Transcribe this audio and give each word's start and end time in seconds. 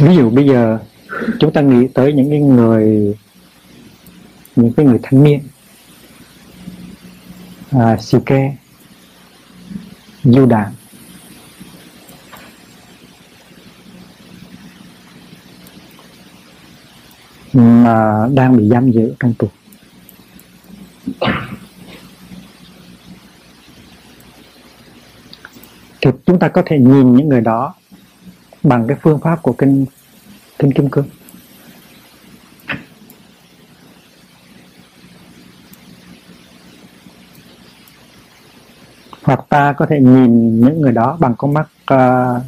ví 0.00 0.16
dụ 0.16 0.30
bây 0.30 0.46
giờ 0.46 0.78
chúng 1.40 1.52
ta 1.52 1.60
nghĩ 1.60 1.88
tới 1.94 2.12
những 2.12 2.30
cái 2.30 2.40
người 2.40 3.14
những 4.56 4.72
cái 4.72 4.86
người 4.86 4.98
thanh 5.02 5.24
niên 5.24 5.40
à, 7.70 7.96
Sike 7.96 8.56
du 10.24 10.46
đàn. 10.46 10.72
Mà 17.52 18.26
đang 18.34 18.56
bị 18.56 18.68
giam 18.68 18.90
giữ 18.90 19.14
trong 19.20 19.34
tù. 19.34 19.48
Thì 26.00 26.10
chúng 26.26 26.38
ta 26.38 26.48
có 26.48 26.62
thể 26.66 26.78
nhìn 26.78 27.16
những 27.16 27.28
người 27.28 27.40
đó 27.40 27.74
bằng 28.62 28.86
cái 28.88 28.96
phương 29.02 29.20
pháp 29.20 29.42
của 29.42 29.52
kinh 29.52 29.86
kinh 30.58 30.72
kim 30.72 30.90
cương. 30.90 31.06
Hoặc 39.22 39.40
ta 39.48 39.72
có 39.72 39.86
thể 39.86 40.00
nhìn 40.00 40.60
những 40.60 40.80
người 40.80 40.92
đó 40.92 41.16
bằng 41.20 41.34
con 41.38 41.54
mắt 41.54 41.68
uh, 41.94 42.42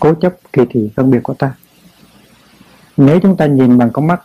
cố 0.00 0.14
chấp 0.14 0.34
kỳ 0.52 0.62
thị 0.70 0.90
phân 0.96 1.10
biệt 1.10 1.20
của 1.22 1.34
ta. 1.34 1.54
Nếu 2.96 3.20
chúng 3.20 3.36
ta 3.36 3.46
nhìn 3.46 3.78
bằng 3.78 3.90
con 3.92 4.06
mắt 4.06 4.22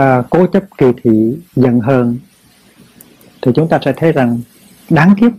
uh, 0.00 0.30
cố 0.30 0.46
chấp 0.46 0.62
kỳ 0.78 0.86
thị 1.02 1.38
giận 1.56 1.80
hờn 1.80 2.18
thì 3.42 3.52
chúng 3.54 3.68
ta 3.68 3.78
sẽ 3.84 3.92
thấy 3.96 4.12
rằng 4.12 4.40
đáng 4.90 5.14
kiếp. 5.20 5.32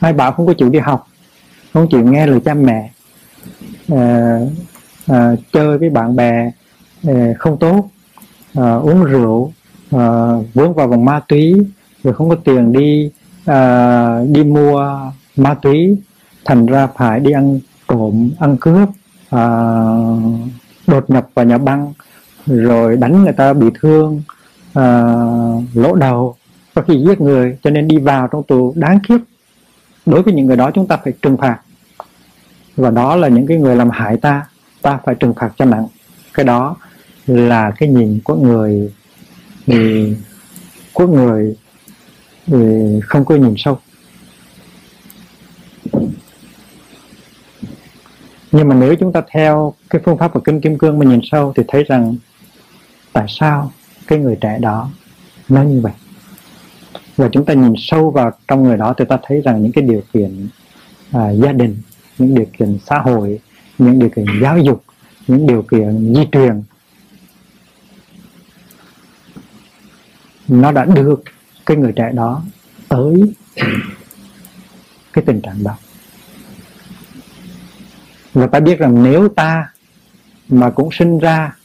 Hai 0.00 0.12
bảo 0.12 0.32
không 0.32 0.46
có 0.46 0.54
chịu 0.58 0.68
đi 0.68 0.78
học 0.78 1.06
không 1.72 1.88
chịu 1.90 2.04
nghe 2.04 2.26
lời 2.26 2.40
cha 2.44 2.54
mẹ 2.54 2.90
à, 3.90 4.38
à, 5.06 5.34
chơi 5.52 5.78
với 5.78 5.90
bạn 5.90 6.16
bè 6.16 6.52
à, 7.06 7.32
không 7.38 7.58
tốt 7.58 7.88
à, 8.54 8.74
uống 8.74 9.04
rượu 9.04 9.52
à, 9.90 10.32
vướng 10.54 10.74
vào 10.74 10.88
vòng 10.88 11.04
ma 11.04 11.20
túy 11.28 11.54
rồi 12.02 12.14
không 12.14 12.28
có 12.28 12.34
tiền 12.34 12.72
đi 12.72 13.10
à, 13.46 14.24
đi 14.24 14.44
mua 14.44 15.00
ma 15.36 15.54
túy 15.54 15.96
thành 16.44 16.66
ra 16.66 16.86
phải 16.86 17.20
đi 17.20 17.32
ăn 17.32 17.60
trộm 17.88 18.30
ăn 18.38 18.56
cướp 18.60 18.88
à, 19.30 19.44
đột 20.86 21.10
nhập 21.10 21.28
vào 21.34 21.44
nhà 21.44 21.58
băng 21.58 21.92
rồi 22.46 22.96
đánh 22.96 23.24
người 23.24 23.32
ta 23.32 23.52
bị 23.52 23.66
thương 23.80 24.22
à, 24.74 25.14
lỗ 25.74 25.94
đầu 25.94 26.36
có 26.74 26.82
khi 26.82 27.04
giết 27.06 27.20
người 27.20 27.56
cho 27.62 27.70
nên 27.70 27.88
đi 27.88 27.96
vào 27.98 28.28
trong 28.28 28.42
tù 28.42 28.72
đáng 28.76 28.98
kiếp 29.08 29.20
đối 30.06 30.22
với 30.22 30.34
những 30.34 30.46
người 30.46 30.56
đó 30.56 30.70
chúng 30.74 30.86
ta 30.86 30.96
phải 31.04 31.12
trừng 31.22 31.36
phạt 31.36 31.58
và 32.80 32.90
đó 32.90 33.16
là 33.16 33.28
những 33.28 33.46
cái 33.46 33.56
người 33.56 33.76
làm 33.76 33.90
hại 33.90 34.16
ta 34.16 34.46
ta 34.82 34.98
phải 35.04 35.14
trừng 35.14 35.34
phạt 35.34 35.52
cho 35.58 35.64
nặng. 35.64 35.86
Cái 36.34 36.44
đó 36.44 36.76
là 37.26 37.70
cái 37.70 37.88
nhìn 37.88 38.20
của 38.24 38.34
người 38.34 38.92
thì 39.66 40.14
của 40.92 41.06
người 41.06 41.56
thì 42.46 43.00
không 43.04 43.24
có 43.24 43.34
nhìn 43.34 43.54
sâu. 43.56 43.78
Nhưng 48.52 48.68
mà 48.68 48.74
nếu 48.74 48.94
chúng 48.94 49.12
ta 49.12 49.22
theo 49.32 49.74
cái 49.90 50.02
phương 50.04 50.18
pháp 50.18 50.32
của 50.32 50.40
kinh 50.40 50.60
kim 50.60 50.78
cương 50.78 50.98
mà 50.98 51.06
nhìn 51.06 51.20
sâu 51.22 51.52
thì 51.56 51.62
thấy 51.68 51.84
rằng 51.84 52.16
tại 53.12 53.26
sao 53.28 53.72
cái 54.06 54.18
người 54.18 54.36
trẻ 54.40 54.58
đó 54.60 54.90
nó 55.48 55.62
như 55.62 55.80
vậy? 55.80 55.92
Và 57.16 57.28
chúng 57.32 57.44
ta 57.44 57.54
nhìn 57.54 57.72
sâu 57.76 58.10
vào 58.10 58.32
trong 58.48 58.62
người 58.62 58.76
đó 58.76 58.94
thì 58.98 59.04
ta 59.08 59.18
thấy 59.22 59.40
rằng 59.40 59.62
những 59.62 59.72
cái 59.72 59.84
điều 59.84 60.02
kiện 60.12 60.48
à, 61.12 61.30
gia 61.30 61.52
đình 61.52 61.76
những 62.20 62.34
điều 62.34 62.46
kiện 62.58 62.78
xã 62.86 62.98
hội, 62.98 63.40
những 63.78 63.98
điều 63.98 64.08
kiện 64.08 64.24
giáo 64.42 64.58
dục, 64.58 64.84
những 65.26 65.46
điều 65.46 65.62
kiện 65.62 66.14
di 66.14 66.22
truyền. 66.32 66.62
Nó 70.48 70.72
đã 70.72 70.84
đưa 70.84 71.14
cái 71.66 71.76
người 71.76 71.92
trẻ 71.96 72.10
đó 72.14 72.42
tới 72.88 73.34
cái 75.12 75.24
tình 75.26 75.40
trạng 75.40 75.64
đó. 75.64 75.76
Và 78.34 78.46
ta 78.46 78.60
biết 78.60 78.78
rằng 78.78 79.02
nếu 79.02 79.28
ta 79.28 79.70
mà 80.48 80.70
cũng 80.70 80.88
sinh 80.92 81.18
ra 81.18 81.56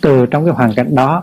từ 0.00 0.26
trong 0.26 0.44
cái 0.44 0.54
hoàn 0.54 0.74
cảnh 0.74 0.94
đó, 0.94 1.22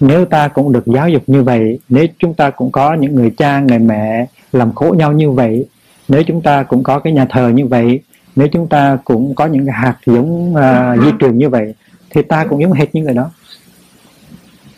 nếu 0.00 0.24
ta 0.24 0.48
cũng 0.48 0.72
được 0.72 0.86
giáo 0.86 1.08
dục 1.08 1.22
như 1.26 1.42
vậy, 1.42 1.78
nếu 1.88 2.06
chúng 2.18 2.34
ta 2.34 2.50
cũng 2.50 2.72
có 2.72 2.94
những 2.94 3.14
người 3.14 3.30
cha, 3.30 3.60
người 3.60 3.78
mẹ 3.78 4.26
làm 4.52 4.74
khổ 4.74 4.94
nhau 4.98 5.12
như 5.12 5.30
vậy 5.30 5.66
nếu 6.12 6.22
chúng 6.22 6.42
ta 6.42 6.62
cũng 6.62 6.82
có 6.82 6.98
cái 6.98 7.12
nhà 7.12 7.26
thờ 7.30 7.48
như 7.48 7.66
vậy 7.66 8.00
nếu 8.36 8.48
chúng 8.48 8.68
ta 8.68 8.98
cũng 9.04 9.34
có 9.34 9.46
những 9.46 9.66
cái 9.66 9.74
hạt 9.74 9.96
giống 10.06 10.54
uh, 10.54 11.04
di 11.04 11.10
truyền 11.20 11.38
như 11.38 11.48
vậy 11.48 11.74
thì 12.10 12.22
ta 12.22 12.44
cũng 12.44 12.60
giống 12.62 12.72
hệt 12.72 12.94
như 12.94 13.02
người 13.02 13.14
đó. 13.14 13.30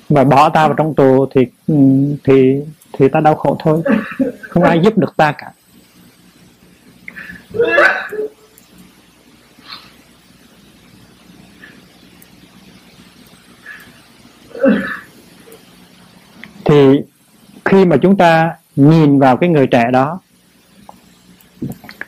Và 0.09 0.25
bỏ 0.25 0.49
ta 0.49 0.67
vào 0.67 0.77
trong 0.77 0.95
tù 0.95 1.27
thì 1.34 1.47
ừ, 1.67 1.75
thì 2.25 2.61
thì 2.93 3.09
ta 3.09 3.21
đau 3.21 3.34
khổ 3.34 3.56
thôi. 3.61 3.83
Không 4.41 4.62
ai 4.62 4.81
giúp 4.84 4.99
được 4.99 5.17
ta 5.17 5.33
cả. 5.33 5.53
Thì 16.65 17.03
khi 17.65 17.84
mà 17.84 17.97
chúng 17.97 18.16
ta 18.16 18.53
nhìn 18.77 19.19
vào 19.19 19.37
cái 19.37 19.49
người 19.49 19.66
trẻ 19.66 19.91
đó 19.93 20.21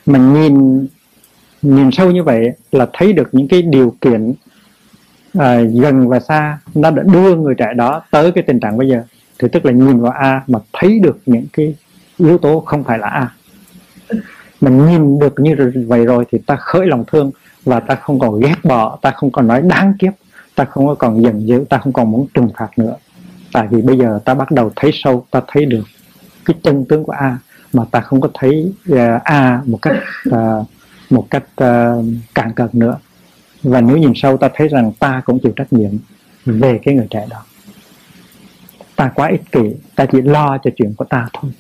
mình 0.07 0.33
nhìn 0.33 0.87
nhìn 1.63 1.91
sâu 1.93 2.11
như 2.11 2.23
vậy 2.23 2.53
là 2.73 2.87
thấy 2.93 3.13
được 3.13 3.29
những 3.33 3.49
cái 3.49 3.63
điều 3.63 3.97
kiện 4.01 4.35
à, 5.39 5.61
gần 5.61 6.09
và 6.09 6.21
xa 6.21 6.59
nó 6.75 6.91
đã 6.91 7.03
đưa 7.03 7.37
người 7.37 7.55
trẻ 7.55 7.75
đó 7.77 8.03
tới 8.11 8.33
cái 8.33 8.45
tình 8.47 8.61
trạng 8.61 8.77
bây 8.77 8.89
giờ. 8.89 9.03
Thì 9.39 9.49
tức 9.53 9.65
là 9.65 9.73
nhìn 9.73 10.01
vào 10.01 10.13
A 10.13 10.43
mà 10.47 10.59
thấy 10.73 10.99
được 10.99 11.19
những 11.27 11.47
cái 11.53 11.75
yếu 12.19 12.39
tố 12.39 12.61
không 12.61 12.85
phải 12.85 12.99
là 12.99 13.09
A. 13.09 13.29
Mình 14.61 14.87
nhìn 14.87 15.19
được 15.19 15.35
như 15.41 15.57
vậy 15.87 16.05
rồi 16.05 16.25
thì 16.33 16.39
ta 16.39 16.57
khởi 16.57 16.87
lòng 16.87 17.05
thương 17.07 17.31
và 17.65 17.81
ta 17.81 17.95
không 17.95 18.19
còn 18.19 18.41
ghét 18.41 18.57
bỏ 18.65 18.99
ta 19.03 19.11
không 19.11 19.31
còn 19.31 19.47
nói 19.47 19.63
đáng 19.63 19.93
kiếp 19.99 20.13
ta 20.55 20.65
không 20.65 20.87
có 20.87 20.95
còn 20.95 21.23
giận 21.23 21.47
dữ 21.47 21.65
ta 21.69 21.79
không 21.79 21.93
còn 21.93 22.11
muốn 22.11 22.27
trừng 22.35 22.49
phạt 22.57 22.69
nữa. 22.77 22.97
Tại 23.53 23.67
vì 23.71 23.83
bây 23.83 23.99
giờ 23.99 24.19
ta 24.25 24.35
bắt 24.35 24.51
đầu 24.51 24.71
thấy 24.77 24.91
sâu 24.95 25.27
ta 25.31 25.41
thấy 25.47 25.65
được 25.65 25.85
cái 26.45 26.57
chân 26.63 26.85
tướng 26.85 27.05
của 27.05 27.13
A 27.13 27.39
mà 27.77 27.85
ta 27.91 28.01
không 28.01 28.21
có 28.21 28.29
thấy 28.35 28.73
uh, 28.93 28.99
A 29.25 29.63
một 29.67 29.79
cách 29.83 29.97
uh, 30.29 30.67
một 31.11 31.27
cách 31.31 31.45
uh, 31.63 32.05
cạn 32.35 32.53
cợt 32.53 32.75
nữa. 32.75 32.97
Và 33.63 33.81
nếu 33.81 33.97
nhìn 33.97 34.13
sâu 34.15 34.37
ta 34.37 34.49
thấy 34.55 34.69
rằng 34.69 34.93
ta 34.99 35.23
cũng 35.25 35.39
chịu 35.43 35.53
trách 35.57 35.73
nhiệm 35.73 35.91
về 36.45 36.79
cái 36.83 36.95
người 36.95 37.07
trẻ 37.11 37.27
đó. 37.31 37.45
Ta 38.97 39.13
quá 39.15 39.29
ích 39.29 39.53
kỷ 39.53 39.75
ta 39.95 40.07
chỉ 40.07 40.23
lo 40.23 40.59
cho 40.59 40.71
chuyện 40.77 40.95
của 40.95 41.05
ta 41.05 41.29
thôi. 41.33 41.51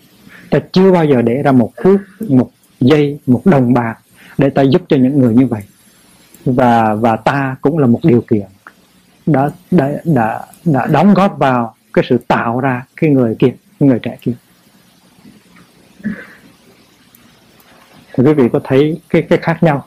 Ta 0.51 0.59
chưa 0.73 0.93
bao 0.93 1.05
giờ 1.05 1.23
để 1.23 1.43
ra 1.43 1.53
một 1.53 1.73
phút 1.83 2.01
một 2.29 2.51
giây 2.81 3.19
một 3.27 3.43
đồng 3.45 3.75
bạc 3.75 3.99
để 4.39 4.51
ta 4.51 4.63
giúp 4.63 4.83
cho 4.89 4.97
những 4.97 5.21
người 5.21 5.35
như 5.35 5.47
vậy. 5.47 5.63
Và 6.45 6.95
và 6.95 7.17
ta 7.17 7.57
cũng 7.61 7.79
là 7.79 7.87
một 7.87 8.01
điều 8.03 8.21
kiện 8.21 8.47
đã 9.27 9.51
đã 9.71 9.91
đã, 10.05 10.47
đã 10.65 10.87
đóng 10.87 11.15
góp 11.15 11.39
vào 11.39 11.75
cái 11.93 12.05
sự 12.09 12.19
tạo 12.29 12.61
ra 12.61 12.85
cái 12.97 13.11
người 13.11 13.37
kia 13.39 13.53
cái 13.81 13.89
người 13.89 13.99
trẻ 13.99 14.17
kia. 14.21 14.33
Thì 18.17 18.25
quý 18.25 18.33
vị 18.33 18.49
có 18.53 18.61
thấy 18.65 19.01
cái 19.11 19.23
cái 19.23 19.39
khác 19.43 19.63
nhau? 19.63 19.85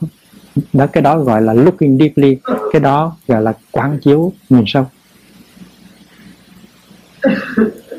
Đó, 0.73 0.87
cái 0.87 1.03
đó 1.03 1.19
gọi 1.19 1.41
là 1.41 1.53
looking 1.53 1.97
deeply, 1.97 2.37
cái 2.71 2.79
đó 2.79 3.15
gọi 3.27 3.41
là 3.41 3.53
quán 3.71 3.99
chiếu 4.01 4.33
nhìn 4.49 4.63
sâu. 4.67 4.85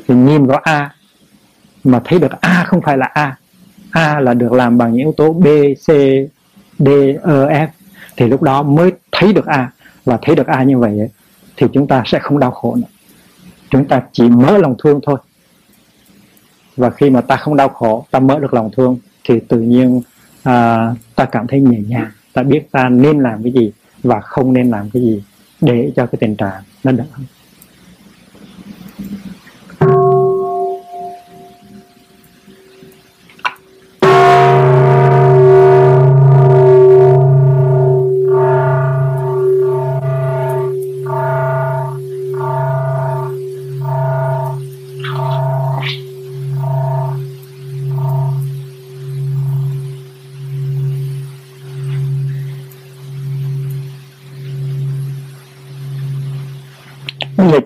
Thì 0.07 0.15
nhìn 0.15 0.45
vào 0.45 0.59
a, 0.63 0.95
mà 1.83 2.01
thấy 2.03 2.19
được 2.19 2.31
a 2.41 2.65
không 2.67 2.81
phải 2.81 2.97
là 2.97 3.05
a. 3.05 3.37
A 3.91 4.19
là 4.19 4.33
được 4.33 4.51
làm 4.51 4.77
bằng 4.77 4.91
những 4.91 4.99
yếu 4.99 5.13
tố 5.17 5.33
b, 5.33 5.47
c, 5.73 5.87
d 6.79 6.87
e 6.87 7.17
f. 7.47 7.67
Thì 8.17 8.27
lúc 8.27 8.41
đó 8.41 8.63
mới 8.63 8.91
thấy 9.11 9.33
được 9.33 9.45
a. 9.45 9.71
Và 10.05 10.17
thấy 10.21 10.35
được 10.35 10.47
a 10.47 10.63
như 10.63 10.77
vậy 10.77 11.09
thì 11.57 11.67
chúng 11.73 11.87
ta 11.87 12.03
sẽ 12.05 12.19
không 12.19 12.39
đau 12.39 12.51
khổ 12.51 12.75
nữa. 12.75 12.87
Chúng 13.69 13.87
ta 13.87 14.01
chỉ 14.11 14.29
mở 14.29 14.57
lòng 14.57 14.75
thương 14.83 14.99
thôi. 15.03 15.19
Và 16.77 16.89
khi 16.89 17.09
mà 17.09 17.21
ta 17.21 17.35
không 17.35 17.55
đau 17.55 17.69
khổ, 17.69 18.05
ta 18.11 18.19
mở 18.19 18.39
được 18.39 18.53
lòng 18.53 18.69
thương, 18.75 18.97
thì 19.23 19.39
tự 19.39 19.59
nhiên 19.59 20.01
à, 20.43 20.87
ta 21.15 21.25
cảm 21.25 21.47
thấy 21.47 21.61
nhẹ 21.61 21.79
nhàng. 21.87 22.11
Ta 22.33 22.43
biết 22.43 22.71
ta 22.71 22.89
nên 22.89 23.19
làm 23.19 23.43
cái 23.43 23.51
gì 23.51 23.71
và 24.03 24.21
không 24.21 24.53
nên 24.53 24.69
làm 24.69 24.89
cái 24.89 25.01
gì 25.01 25.23
để 25.61 25.91
cho 25.95 26.05
cái 26.05 26.17
tình 26.19 26.35
trạng 26.35 26.63
nó 26.83 26.91
đỡ. 26.91 27.05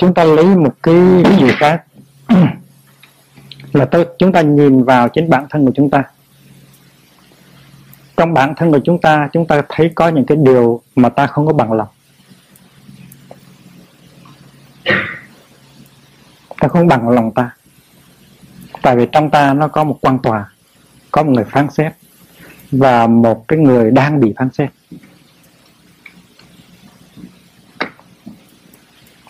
Chúng 0.06 0.13
ta 0.13 0.24
lấy 0.24 0.46
một 0.46 0.75
cái 0.84 0.96
ví 0.96 1.38
dụ 1.40 1.48
khác. 1.57 1.84
Là 3.74 3.86
tôi, 3.86 4.06
chúng 4.19 4.31
ta 4.31 4.42
nhìn 4.42 4.84
vào 4.84 5.10
chính 5.10 5.30
bản 5.30 5.46
thân 5.50 5.66
của 5.66 5.72
chúng 5.75 5.90
ta. 5.90 6.04
Trong 8.18 8.34
bản 8.34 8.54
thân 8.57 8.72
của 8.72 8.80
chúng 8.84 9.02
ta 9.02 9.30
chúng 9.34 9.48
ta 9.48 9.62
thấy 9.69 9.92
có 9.96 10.07
những 10.07 10.25
cái 10.25 10.38
điều 10.42 10.81
mà 10.96 11.10
ta 11.10 11.28
không 11.28 11.48
có 11.48 11.54
bằng 11.54 11.74
lòng. 11.74 11.88
Ta 16.60 16.68
không 16.68 16.88
bằng 16.88 17.10
lòng 17.10 17.31
ta. 17.31 17.56
Tại 18.81 18.96
vì 18.96 19.08
trong 19.12 19.30
ta 19.30 19.54
nó 19.54 19.68
có 19.68 19.84
một 19.84 19.98
quan 20.01 20.19
tòa, 20.19 20.50
có 21.12 21.24
một 21.24 21.31
người 21.31 21.46
phán 21.46 21.69
xét 21.69 21.94
và 22.72 23.08
một 23.08 23.48
cái 23.48 23.60
người 23.60 23.92
đang 23.92 24.19
bị 24.19 24.34
phán 24.38 24.50
xét. 24.54 24.69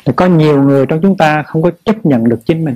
Thì 0.06 0.14
có 0.16 0.26
nhiều 0.26 0.64
người 0.64 0.86
trong 0.86 1.00
chúng 1.02 1.18
ta 1.18 1.44
không 1.44 1.62
có 1.62 1.72
chấp 1.86 2.06
nhận 2.06 2.30
được 2.30 2.40
chính 2.46 2.66
mình. 2.66 2.76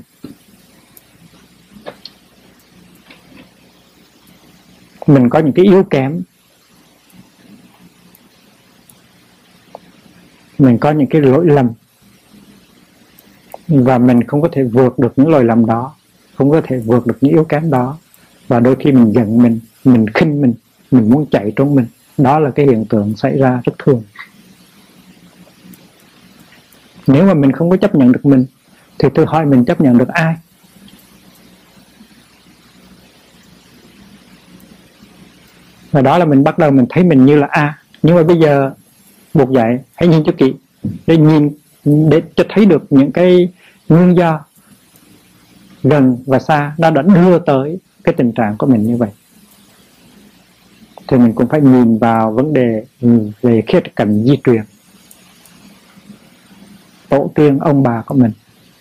Mình 5.08 5.30
có 5.30 5.40
những 5.40 5.54
cái 5.54 5.66
yếu 5.66 5.84
kém. 5.84 6.22
Mình 10.58 10.78
có 10.78 10.92
những 10.92 11.08
cái 11.08 11.22
lỗi 11.22 11.46
lầm. 11.46 11.70
Và 13.68 13.98
mình 13.98 14.24
không 14.24 14.42
có 14.42 14.50
thể 14.52 14.64
vượt 14.64 15.00
được 15.00 15.14
những 15.16 15.30
lỗi 15.30 15.44
lầm 15.44 15.66
đó, 15.66 15.96
không 16.36 16.50
có 16.52 16.62
thể 16.64 16.78
vượt 16.78 17.08
được 17.08 17.18
những 17.22 17.32
yếu 17.32 17.44
kém 17.44 17.70
đó. 17.70 17.98
Và 18.48 18.60
đôi 18.60 18.76
khi 18.80 18.92
mình 18.92 19.12
giận 19.14 19.44
mình 19.44 19.60
mình 19.84 20.06
khinh 20.14 20.42
mình 20.42 20.54
mình 20.92 21.10
muốn 21.10 21.26
chạy 21.32 21.54
trốn 21.56 21.76
mình. 21.76 21.86
Đó 22.18 22.40
là 22.40 22.52
cái 22.52 22.66
hiện 22.66 22.86
tượng 22.86 23.16
xảy 23.18 23.38
ra 23.38 23.62
rất 23.66 23.74
thường 23.80 24.04
nếu 27.10 27.26
mà 27.26 27.34
mình 27.34 27.52
không 27.52 27.70
có 27.70 27.78
chấp 27.78 27.96
nhận 27.96 28.12
được 28.12 28.26
mình, 28.26 28.46
thì 29.00 29.10
tôi 29.16 29.26
hỏi 29.26 29.46
mình 29.46 29.66
chấp 29.66 29.82
nhận 29.82 29.98
được 29.98 30.08
ai? 30.08 30.36
Và 35.92 36.02
đó 36.02 36.18
là 36.18 36.26
mình 36.26 36.44
bắt 36.44 36.58
đầu 36.58 36.72
mình 36.72 36.86
thấy 36.90 37.04
mình 37.04 37.26
như 37.26 37.36
là 37.36 37.48
a. 37.52 37.80
Nhưng 38.04 38.16
mà 38.16 38.24
bây 38.24 38.40
giờ 38.40 38.72
buộc 39.34 39.52
dạy 39.52 39.80
hãy 39.96 40.10
nhìn 40.10 40.24
cho 40.26 40.32
kỹ, 40.38 40.54
để 41.08 41.18
nhìn, 41.18 41.50
để 42.10 42.22
cho 42.36 42.44
thấy 42.50 42.66
được 42.66 42.84
những 42.90 43.12
cái 43.12 43.50
nguyên 43.90 44.18
do 44.18 44.46
gần 45.84 46.18
và 46.26 46.40
xa 46.40 46.74
nó 46.78 46.90
đã 46.90 47.02
đưa 47.02 47.40
tới 47.40 47.80
cái 48.04 48.16
tình 48.18 48.32
trạng 48.32 48.58
của 48.58 48.68
mình 48.68 48.88
như 48.88 48.98
vậy. 48.98 49.10
Thì 51.08 51.18
mình 51.18 51.34
cũng 51.34 51.48
phải 51.48 51.62
nhìn 51.62 51.98
vào 51.98 52.32
vấn 52.32 52.54
đề 52.54 52.86
về 53.42 53.62
khía 53.68 53.80
cạnh 53.96 54.24
di 54.24 54.38
truyền 54.44 54.62
tổ 57.10 57.32
tiên 57.36 57.60
ông 57.60 57.84
bà 57.84 58.02
của 58.02 58.16
mình 58.16 58.32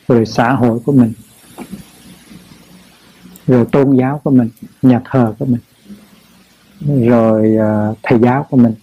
rồi 0.09 0.27
xã 0.27 0.53
hội 0.53 0.81
của 0.85 0.93
mình 0.93 1.13
rồi 3.47 3.67
tôn 3.73 3.97
giáo 3.97 4.21
của 4.25 4.31
mình 4.31 4.51
nhà 4.83 5.01
thờ 5.05 5.35
của 5.39 5.47
mình 5.47 5.61
rồi 7.09 7.57
uh, 7.57 7.99
thầy 8.03 8.19
giáo 8.19 8.47
của 8.51 8.57
mình. 8.57 8.75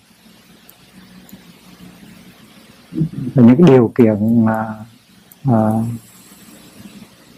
Và 3.34 3.44
những 3.44 3.56
cái 3.58 3.68
điều 3.68 3.92
kiện 3.96 4.44
uh, 4.44 4.50
uh, 5.50 5.84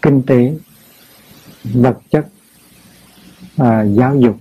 kinh 0.02 0.22
tế 0.22 0.54
vật 1.64 2.00
chất 2.10 2.28
uh, 3.62 3.98
giáo 3.98 4.16
dục 4.16 4.38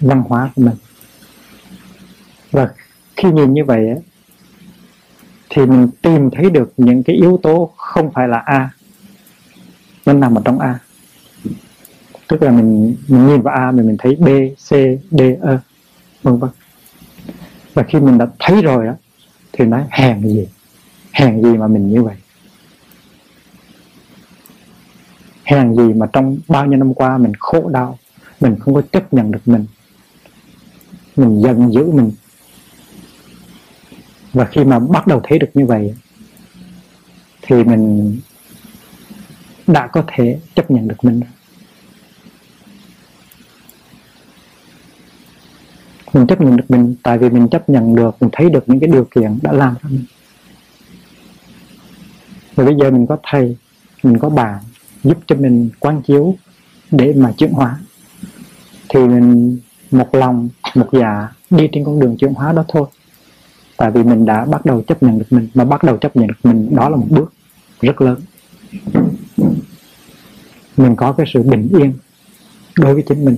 văn 0.00 0.22
hóa 0.28 0.50
của 0.54 0.62
mình. 0.62 0.76
Và 2.50 2.68
khi 3.16 3.30
nhìn 3.30 3.54
như 3.54 3.64
vậy 3.64 3.80
thì 5.50 5.66
mình 5.66 5.88
tìm 6.02 6.30
thấy 6.30 6.50
được 6.50 6.72
những 6.76 7.02
cái 7.02 7.16
yếu 7.16 7.40
tố 7.42 7.72
không 7.76 8.12
phải 8.12 8.28
là 8.28 8.38
a. 8.38 8.70
Nó 10.06 10.12
nằm 10.12 10.34
ở 10.34 10.42
trong 10.44 10.58
a. 10.58 10.78
Tức 12.28 12.42
là 12.42 12.50
mình, 12.50 12.96
mình 13.08 13.26
nhìn 13.26 13.40
vào 13.40 13.54
a 13.54 13.70
mình 13.70 13.86
mình 13.86 13.96
thấy 13.98 14.16
b 14.16 14.26
c 14.56 14.68
d 15.10 15.20
e 15.20 15.58
vân 16.22 16.38
vân. 16.38 16.50
Và 17.74 17.82
khi 17.82 18.00
mình 18.00 18.18
đã 18.18 18.26
thấy 18.38 18.62
rồi 18.62 18.86
đó 18.86 18.92
thì 19.52 19.64
nói 19.64 19.84
hèn 19.90 20.22
gì? 20.22 20.48
Hèn 21.12 21.42
gì 21.42 21.56
mà 21.56 21.66
mình 21.66 21.90
như 21.90 22.02
vậy? 22.02 22.16
Hèn 25.44 25.74
gì 25.74 25.92
mà 25.92 26.06
trong 26.12 26.38
bao 26.48 26.66
nhiêu 26.66 26.78
năm 26.78 26.94
qua 26.94 27.18
mình 27.18 27.32
khổ 27.38 27.68
đau 27.68 27.98
mình 28.40 28.56
không 28.60 28.74
có 28.74 28.82
chấp 28.92 29.14
nhận 29.14 29.32
được 29.32 29.48
mình? 29.48 29.66
Mình 31.16 31.40
giận 31.42 31.72
dữ 31.72 31.90
mình 31.90 32.12
và 34.32 34.44
khi 34.44 34.64
mà 34.64 34.78
bắt 34.78 35.06
đầu 35.06 35.20
thấy 35.24 35.38
được 35.38 35.50
như 35.54 35.66
vậy, 35.66 35.94
thì 37.42 37.64
mình 37.64 38.16
đã 39.66 39.86
có 39.86 40.04
thể 40.06 40.38
chấp 40.54 40.70
nhận 40.70 40.88
được 40.88 41.04
mình. 41.04 41.20
Mình 46.12 46.26
chấp 46.26 46.40
nhận 46.40 46.56
được 46.56 46.64
mình, 46.68 46.94
tại 47.02 47.18
vì 47.18 47.30
mình 47.30 47.48
chấp 47.48 47.68
nhận 47.68 47.96
được, 47.96 48.16
mình 48.20 48.30
thấy 48.32 48.50
được 48.50 48.64
những 48.66 48.80
cái 48.80 48.90
điều 48.92 49.04
kiện 49.04 49.38
đã 49.42 49.52
làm 49.52 49.74
cho 49.82 49.88
mình. 49.88 50.04
Và 52.54 52.64
bây 52.64 52.74
giờ 52.74 52.90
mình 52.90 53.06
có 53.06 53.16
thầy, 53.22 53.56
mình 54.02 54.18
có 54.18 54.28
bạn 54.28 54.58
giúp 55.02 55.18
cho 55.26 55.36
mình 55.36 55.70
quán 55.80 56.02
chiếu 56.02 56.36
để 56.90 57.12
mà 57.16 57.32
chuyển 57.38 57.52
hóa. 57.52 57.78
Thì 58.88 59.00
mình 59.00 59.58
một 59.90 60.14
lòng, 60.14 60.48
một 60.74 60.88
dạ 60.92 61.28
đi 61.50 61.68
trên 61.72 61.84
con 61.84 62.00
đường 62.00 62.16
chuyển 62.16 62.34
hóa 62.34 62.52
đó 62.52 62.64
thôi 62.68 62.86
tại 63.80 63.90
vì 63.90 64.02
mình 64.02 64.26
đã 64.26 64.44
bắt 64.44 64.66
đầu 64.66 64.82
chấp 64.82 65.02
nhận 65.02 65.18
được 65.18 65.24
mình, 65.30 65.48
mà 65.54 65.64
bắt 65.64 65.82
đầu 65.82 65.96
chấp 65.96 66.16
nhận 66.16 66.26
được 66.26 66.34
mình, 66.42 66.76
đó 66.76 66.88
là 66.88 66.96
một 66.96 67.06
bước 67.10 67.32
rất 67.80 68.00
lớn. 68.00 68.20
Mình 70.76 70.96
có 70.96 71.12
cái 71.12 71.26
sự 71.34 71.42
bình 71.42 71.68
yên 71.78 71.92
đối 72.76 72.94
với 72.94 73.02
chính 73.08 73.24
mình. 73.24 73.36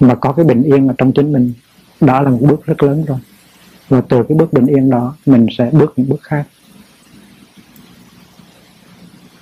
Mà 0.00 0.14
có 0.14 0.32
cái 0.32 0.44
bình 0.44 0.62
yên 0.62 0.88
ở 0.88 0.94
trong 0.98 1.12
chính 1.12 1.32
mình, 1.32 1.52
đó 2.00 2.22
là 2.22 2.30
một 2.30 2.40
bước 2.40 2.66
rất 2.66 2.82
lớn 2.82 3.04
rồi. 3.04 3.18
Và 3.88 4.00
từ 4.00 4.22
cái 4.28 4.38
bước 4.38 4.52
bình 4.52 4.66
yên 4.66 4.90
đó, 4.90 5.16
mình 5.26 5.46
sẽ 5.58 5.70
bước 5.72 5.92
những 5.96 6.08
bước 6.08 6.22
khác. 6.22 6.44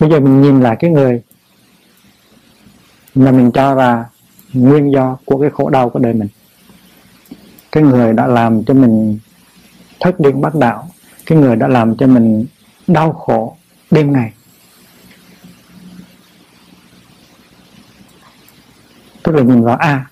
Bây 0.01 0.11
giờ 0.11 0.21
mình 0.21 0.43
nhìn 0.43 0.61
lại 0.61 0.77
cái 0.81 0.91
người 0.91 1.23
mà 3.15 3.31
mình 3.31 3.51
cho 3.55 3.75
là 3.75 4.05
nguyên 4.53 4.93
do 4.93 5.19
của 5.25 5.41
cái 5.41 5.51
khổ 5.51 5.71
đau 5.71 5.91
của 5.91 5.99
đời 5.99 6.13
mình. 6.13 6.29
Cái 7.73 7.83
người 7.83 8.13
đã 8.13 8.27
làm 8.27 8.65
cho 8.65 8.75
mình 8.75 9.19
thất 10.01 10.21
điên 10.21 10.41
bắt 10.41 10.55
đạo, 10.55 10.89
cái 11.27 11.39
người 11.39 11.57
đã 11.57 11.69
làm 11.69 11.97
cho 11.97 12.07
mình 12.07 12.47
đau 12.87 13.13
khổ 13.13 13.57
đêm 13.91 14.13
ngày. 14.13 14.33
Tức 19.23 19.33
là 19.35 19.43
nhìn 19.43 19.63
vào 19.63 19.77
a. 19.77 20.07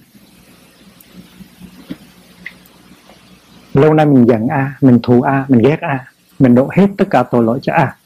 Lâu 3.74 3.94
nay 3.94 4.06
mình 4.06 4.26
giận 4.26 4.48
a, 4.48 4.76
mình 4.80 4.98
thù 5.02 5.22
a, 5.22 5.44
mình 5.48 5.62
ghét 5.62 5.80
a, 5.80 6.06
mình 6.38 6.54
đổ 6.54 6.68
hết 6.72 6.86
tất 6.98 7.04
cả 7.10 7.22
tội 7.22 7.44
lỗi 7.44 7.58
cho 7.62 7.72
a. 7.72 7.96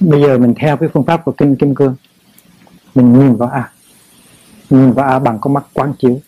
Bây 0.00 0.22
giờ 0.22 0.38
mình 0.38 0.54
theo 0.56 0.76
cái 0.76 0.88
phương 0.92 1.04
pháp 1.04 1.24
của 1.24 1.32
kinh 1.32 1.56
kim 1.56 1.74
cương, 1.74 1.96
mình 2.94 3.18
nhìn 3.18 3.36
vào 3.36 3.48
a 3.48 3.70
nhìn 4.70 4.92
vào 4.92 5.08
a 5.08 5.18
bằng 5.18 5.38
con 5.40 5.52
mắt 5.52 5.64
quán 5.72 5.92
chiếu. 5.98 6.20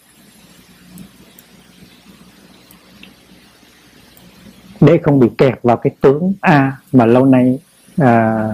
Để 4.81 4.99
không 5.03 5.21
bị 5.21 5.29
kẹt 5.39 5.59
vào 5.63 5.77
cái 5.77 5.95
tướng 6.01 6.33
a 6.41 6.77
mà 6.93 7.07
lâu 7.07 7.25
nay 7.25 7.59
à, 7.97 8.49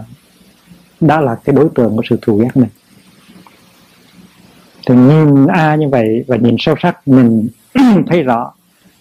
đã 1.01 1.21
là 1.21 1.35
cái 1.45 1.55
đối 1.55 1.69
tượng 1.75 1.97
của 1.97 2.03
sự 2.11 2.19
thù 2.23 2.37
ghét 2.37 2.51
mình 2.55 2.69
thì 4.87 4.95
nhìn 4.95 5.47
a 5.47 5.77
như 5.77 5.89
vậy 5.89 6.25
và 6.27 6.37
nhìn 6.37 6.57
sâu 6.59 6.75
sắc 6.83 7.09
mình 7.09 7.49
thấy 8.07 8.23
rõ 8.23 8.53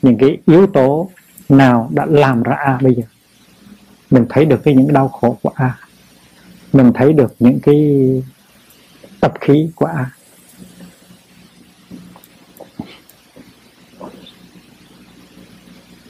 những 0.02 0.18
cái 0.18 0.38
yếu 0.46 0.68
tố 0.68 1.10
nào 1.50 1.90
đã 1.94 2.06
làm 2.06 2.44
ra 2.44 2.56
a 2.56 2.80
bây 2.82 2.96
giờ. 2.96 3.04
Mình 4.12 4.26
thấy 4.30 4.46
được 4.46 4.64
cái 4.64 4.76
những 4.76 4.94
đau 4.94 5.08
khổ 5.08 5.38
của 5.42 5.52
a. 5.56 5.78
Mình 6.74 6.92
thấy 6.94 7.14
được 7.14 7.36
những 7.40 7.60
cái 7.60 7.98
tập 9.20 9.34
khí 9.42 9.70
của 9.76 9.86
a. 9.86 10.12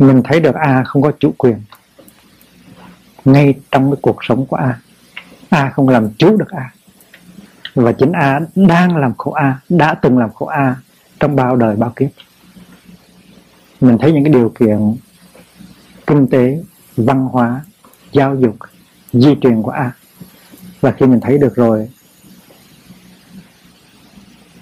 mình 0.02 0.22
thấy 0.24 0.40
được 0.40 0.56
a 0.56 0.84
không 0.84 1.02
có 1.02 1.12
chủ 1.20 1.34
quyền. 1.38 1.62
Ngay 3.26 3.54
trong 3.72 3.92
cái 3.92 4.00
cuộc 4.02 4.18
sống 4.22 4.46
của 4.46 4.56
a 4.56 4.80
a 5.50 5.70
không 5.70 5.90
làm 5.90 6.10
chủ 6.18 6.38
được 6.38 6.50
a. 6.50 6.74
Và 7.76 7.92
chính 7.92 8.12
a 8.12 8.40
đang 8.56 8.98
làm 8.98 9.14
khổ 9.18 9.32
a, 9.32 9.60
đã 9.70 9.94
từng 9.94 10.18
làm 10.18 10.34
khổ 10.34 10.46
a 10.46 10.76
trong 11.20 11.36
bao 11.36 11.56
đời 11.56 11.76
bao 11.76 11.94
kiếp. 11.96 12.10
Mình 13.82 13.98
thấy 13.98 14.14
những 14.14 14.24
cái 14.24 14.34
điều 14.34 14.50
kiện 14.60 14.96
kinh 16.08 16.28
tế, 16.28 16.64
văn 16.98 17.26
hóa, 17.26 17.62
giáo 18.12 18.36
dục, 18.36 18.56
di 19.14 19.36
truyền 19.42 19.62
của 19.62 19.72
a. 19.72 19.92
Và 20.82 20.92
khi 20.92 21.06
mình 21.06 21.20
thấy 21.22 21.38
được 21.38 21.56
rồi, 21.56 21.90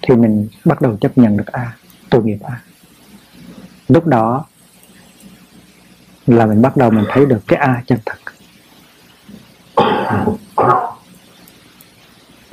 thì 0.01 0.15
mình 0.15 0.47
bắt 0.65 0.81
đầu 0.81 0.97
chấp 1.01 1.17
nhận 1.17 1.37
được 1.37 1.47
a, 1.47 1.75
tội 2.09 2.23
nghiệp 2.23 2.39
a. 2.43 2.61
Lúc 3.87 4.05
đó 4.05 4.45
là 6.29 6.45
mình 6.45 6.61
bắt 6.61 6.77
đầu 6.77 6.89
mình 6.89 7.05
thấy 7.09 7.25
được 7.25 7.39
cái 7.47 7.59
a 7.59 7.83
chân 7.87 7.99
thật. 8.05 8.17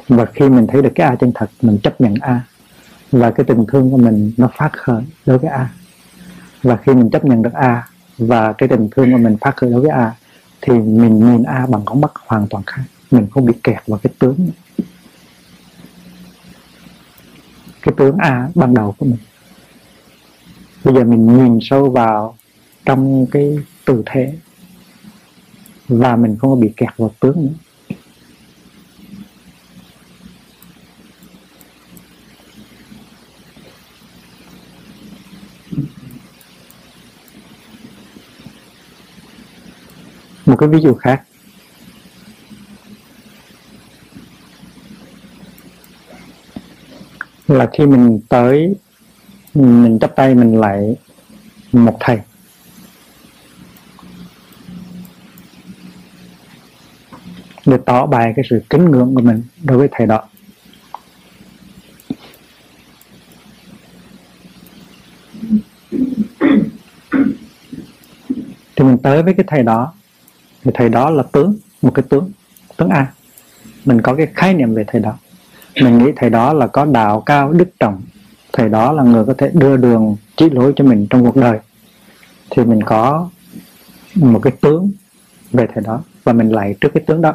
Và 0.09 0.25
khi 0.35 0.49
mình 0.49 0.67
thấy 0.67 0.83
được 0.83 0.93
cái 0.95 1.07
a 1.07 1.15
chân 1.15 1.33
thật, 1.35 1.51
mình 1.63 1.79
chấp 1.83 2.01
nhận 2.01 2.15
a. 2.21 2.41
Và 3.13 3.31
cái 3.31 3.47
tình 3.47 3.65
thương 3.69 3.91
của 3.91 3.97
mình 3.97 4.33
nó 4.37 4.51
phát 4.57 4.71
khởi 4.73 5.03
đối 5.27 5.39
với 5.39 5.51
a. 5.51 5.71
Và 6.63 6.77
khi 6.77 6.95
mình 6.95 7.11
chấp 7.11 7.25
nhận 7.25 7.43
được 7.43 7.53
a 7.53 7.89
và 8.19 8.53
cái 8.53 8.69
tình 8.69 8.89
thương 8.97 9.13
của 9.13 9.19
mình 9.19 9.37
phát 9.41 9.57
khởi 9.57 9.71
đối 9.71 9.81
với 9.81 9.91
a, 9.91 10.15
thì 10.61 10.73
mình 10.73 11.19
nhìn 11.19 11.43
a 11.43 11.67
bằng 11.67 11.83
con 11.85 12.01
mắt 12.01 12.13
hoàn 12.27 12.47
toàn 12.51 12.65
khác. 12.67 12.83
Mình 13.11 13.27
không 13.31 13.45
bị 13.45 13.55
kẹt 13.63 13.83
vào 13.87 14.01
cái 14.03 14.13
tướng. 14.19 14.51
Cái 17.83 17.95
tướng 17.97 18.17
a 18.17 18.49
ban 18.55 18.75
đầu 18.75 18.95
của 18.99 19.07
mình. 19.07 19.19
Bây 20.85 20.95
giờ 20.95 21.05
mình 21.05 21.37
nhìn 21.37 21.59
sâu 21.63 21.91
vào 21.91 22.36
trong 22.87 23.27
cái 23.31 23.59
tư 23.85 24.03
thế. 24.07 24.35
Và 25.89 26.17
mình 26.17 26.37
không 26.41 26.51
có 26.51 26.57
bị 26.57 26.73
kẹt 26.77 26.89
vào 26.97 27.15
tướng 27.21 27.47
nữa. 27.47 27.53
Một 40.47 40.57
cái 40.59 40.69
ví 40.69 40.81
dụ 40.81 40.95
khác. 40.95 41.23
Là 47.49 47.71
khi 47.79 47.87
mình 47.87 48.21
tới, 48.29 48.75
mình 49.55 49.99
chắp 50.01 50.17
tay 50.17 50.35
mình 50.35 50.61
lại 50.61 50.97
một 51.73 51.97
thầy. 52.01 52.19
Để 57.67 57.77
tỏ 57.87 58.07
bài 58.07 58.33
cái 58.37 58.45
sự 58.51 58.63
kính 58.71 58.91
ngưỡng 58.91 59.15
của 59.15 59.21
mình 59.21 59.43
đối 59.63 59.79
với 59.79 59.89
thầy 59.93 60.07
đó. 60.07 60.23
Thì 68.77 68.85
mình 68.85 68.99
tới 68.99 69.23
với 69.23 69.35
cái 69.35 69.45
thầy 69.49 69.63
đó. 69.63 69.93
Thì 70.65 70.71
thầy 70.75 70.89
đó 70.89 71.11
là 71.11 71.23
tướng, 71.33 71.57
một 71.83 71.95
cái 71.95 72.05
tướng 72.09 72.31
tướng 72.77 72.89
A. 72.89 73.13
Mình 73.85 74.03
có 74.03 74.15
cái 74.15 74.27
khái 74.35 74.55
niệm 74.55 74.75
về 74.75 74.85
thầy 74.87 75.01
đó. 75.01 75.19
Mình 75.83 75.99
nghĩ 75.99 76.13
thầy 76.17 76.31
đó 76.31 76.53
là 76.53 76.67
có 76.67 76.85
đạo 76.85 77.21
cao, 77.21 77.53
đức 77.53 77.69
trọng. 77.81 78.03
Thầy 78.53 78.69
đó 78.69 78.93
là 78.93 79.03
người 79.03 79.25
có 79.25 79.35
thể 79.39 79.51
đưa 79.55 79.77
đường 79.77 80.17
chỉ 80.37 80.51
lối 80.51 80.73
cho 80.77 80.85
mình 80.85 81.07
trong 81.11 81.25
cuộc 81.25 81.37
đời. 81.37 81.59
Thì 82.51 82.65
mình 82.65 82.83
có 82.83 83.29
một 84.15 84.41
cái 84.43 84.53
tướng 84.61 84.91
về 85.53 85.67
thầy 85.75 85.85
đó 85.85 86.03
và 86.25 86.33
mình 86.33 86.49
lại 86.49 86.75
trước 86.81 86.89
cái 86.95 87.03
tướng 87.07 87.23
đó. 87.23 87.35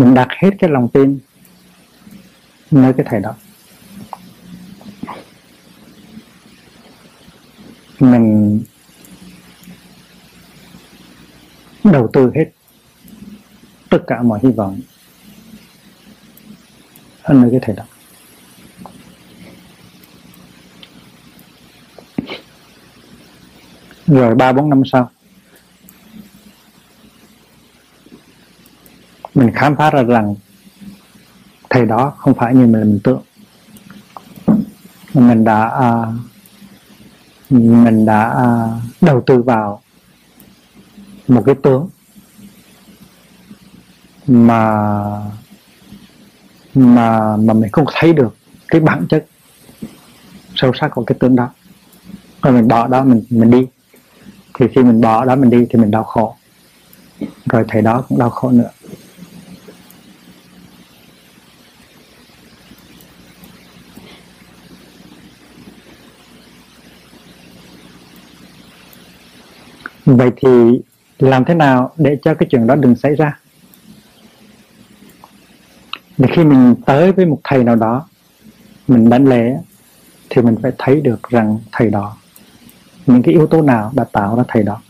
Mình 0.00 0.14
đặt 0.14 0.28
hết 0.30 0.50
cái 0.58 0.70
lòng 0.70 0.88
tin 0.88 1.18
nơi 2.70 2.92
cái 2.96 3.06
thầy 3.10 3.20
đó. 3.20 3.34
Mình 7.98 8.60
đầu 11.84 12.10
tư 12.12 12.32
hết 12.34 12.44
tất 13.90 13.98
cả 14.06 14.22
mọi 14.22 14.40
hy 14.42 14.50
vọng 14.50 14.80
ở 17.22 17.34
nơi 17.34 17.50
cái 17.50 17.60
thầy 17.62 17.76
đó. 17.76 17.84
Rồi 24.06 24.34
ba 24.34 24.52
bốn 24.52 24.70
năm 24.70 24.82
sau 24.92 25.10
mình 29.40 29.54
khám 29.54 29.76
phá 29.76 29.90
ra 29.90 30.02
rằng 30.02 30.34
thầy 31.70 31.86
đó 31.86 32.12
không 32.16 32.34
phải 32.34 32.54
như 32.54 32.66
mình 32.66 33.00
tưởng. 33.04 33.22
Mình 35.14 35.44
đã 35.44 35.78
uh, 35.78 36.08
mình 37.50 38.06
đã 38.06 38.34
uh, 38.42 39.02
đầu 39.02 39.22
tư 39.26 39.42
vào 39.42 39.80
một 41.28 41.42
cái 41.46 41.54
tướng 41.62 41.88
mà 44.26 44.82
mà 46.74 47.36
mà 47.36 47.54
mình 47.54 47.70
không 47.72 47.84
thấy 47.94 48.12
được 48.12 48.36
cái 48.68 48.80
bản 48.80 49.06
chất 49.08 49.26
sâu 50.54 50.72
sắc 50.80 50.88
của 50.88 51.04
cái 51.04 51.18
tướng 51.20 51.36
đó. 51.36 51.48
Rồi 52.42 52.52
mình 52.52 52.68
bỏ 52.68 52.86
đó 52.86 53.04
mình 53.04 53.24
mình 53.30 53.50
đi. 53.50 53.66
Thì 54.58 54.66
khi 54.74 54.82
mình 54.82 55.00
bỏ 55.00 55.24
đó 55.24 55.36
mình 55.36 55.50
đi 55.50 55.66
thì 55.70 55.78
mình 55.78 55.90
đau 55.90 56.04
khổ. 56.04 56.36
Rồi 57.46 57.64
thầy 57.68 57.82
đó 57.82 58.04
cũng 58.08 58.18
đau 58.18 58.30
khổ 58.30 58.50
nữa. 58.50 58.70
Vậy 70.16 70.30
thì 70.36 70.80
làm 71.18 71.44
thế 71.44 71.54
nào 71.54 71.92
để 71.96 72.18
cho 72.22 72.34
cái 72.34 72.46
chuyện 72.50 72.66
đó 72.66 72.74
đừng 72.74 72.96
xảy 72.96 73.14
ra? 73.14 73.38
Để 76.18 76.28
khi 76.32 76.44
mình 76.44 76.74
tới 76.86 77.12
với 77.12 77.26
một 77.26 77.40
thầy 77.44 77.64
nào 77.64 77.76
đó, 77.76 78.08
mình 78.88 79.10
đánh 79.10 79.24
lễ, 79.24 79.56
thì 80.30 80.42
mình 80.42 80.56
phải 80.62 80.72
thấy 80.78 81.00
được 81.00 81.28
rằng 81.28 81.58
thầy 81.72 81.90
đó, 81.90 82.16
những 83.06 83.22
cái 83.22 83.34
yếu 83.34 83.46
tố 83.46 83.62
nào 83.62 83.92
đã 83.94 84.04
tạo 84.04 84.36
ra 84.36 84.42
thầy 84.48 84.62
đó. 84.62 84.80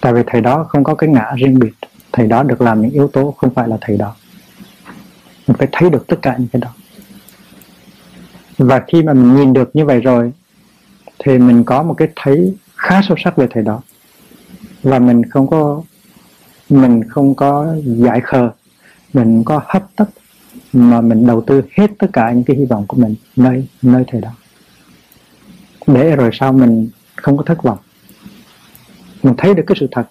Tại 0.00 0.12
vì 0.12 0.22
thầy 0.26 0.40
đó 0.40 0.64
không 0.68 0.84
có 0.84 0.94
cái 0.94 1.10
ngã 1.10 1.32
riêng 1.36 1.58
biệt. 1.58 1.72
Thầy 2.12 2.26
đó 2.26 2.42
được 2.42 2.60
làm 2.60 2.82
những 2.82 2.90
yếu 2.90 3.08
tố 3.08 3.34
không 3.38 3.54
phải 3.54 3.68
là 3.68 3.76
thầy 3.80 3.96
đó. 3.96 4.16
Mình 5.46 5.56
phải 5.56 5.68
thấy 5.72 5.90
được 5.90 6.04
tất 6.08 6.16
cả 6.22 6.36
những 6.38 6.48
cái 6.52 6.60
đó 6.60 6.70
và 8.58 8.84
khi 8.88 9.02
mà 9.02 9.12
mình 9.12 9.36
nhìn 9.36 9.52
được 9.52 9.70
như 9.76 9.84
vậy 9.84 10.00
rồi, 10.00 10.32
thì 11.18 11.38
mình 11.38 11.64
có 11.64 11.82
một 11.82 11.94
cái 11.94 12.08
thấy 12.16 12.56
khá 12.76 13.02
sâu 13.08 13.16
sắc 13.24 13.36
về 13.36 13.46
thầy 13.50 13.62
đó. 13.62 13.82
Và 14.82 14.98
mình 14.98 15.22
không 15.30 15.46
có, 15.46 15.82
mình 16.68 17.08
không 17.08 17.34
có 17.34 17.74
giải 17.84 18.20
khờ, 18.20 18.50
mình 19.12 19.44
có 19.44 19.60
hấp 19.66 19.96
tấp, 19.96 20.08
mà 20.72 21.00
mình 21.00 21.26
đầu 21.26 21.40
tư 21.40 21.62
hết 21.76 21.90
tất 21.98 22.06
cả 22.12 22.32
những 22.32 22.44
cái 22.44 22.56
hy 22.56 22.64
vọng 22.64 22.84
của 22.88 22.96
mình 22.96 23.14
nơi 23.36 23.68
nơi 23.82 24.04
thầy 24.06 24.20
đó. 24.20 24.30
Để 25.86 26.16
rồi 26.16 26.30
sau 26.32 26.52
mình 26.52 26.88
không 27.16 27.36
có 27.36 27.42
thất 27.42 27.62
vọng. 27.62 27.78
Mình 29.22 29.34
thấy 29.38 29.54
được 29.54 29.64
cái 29.66 29.76
sự 29.80 29.88
thật, 29.90 30.08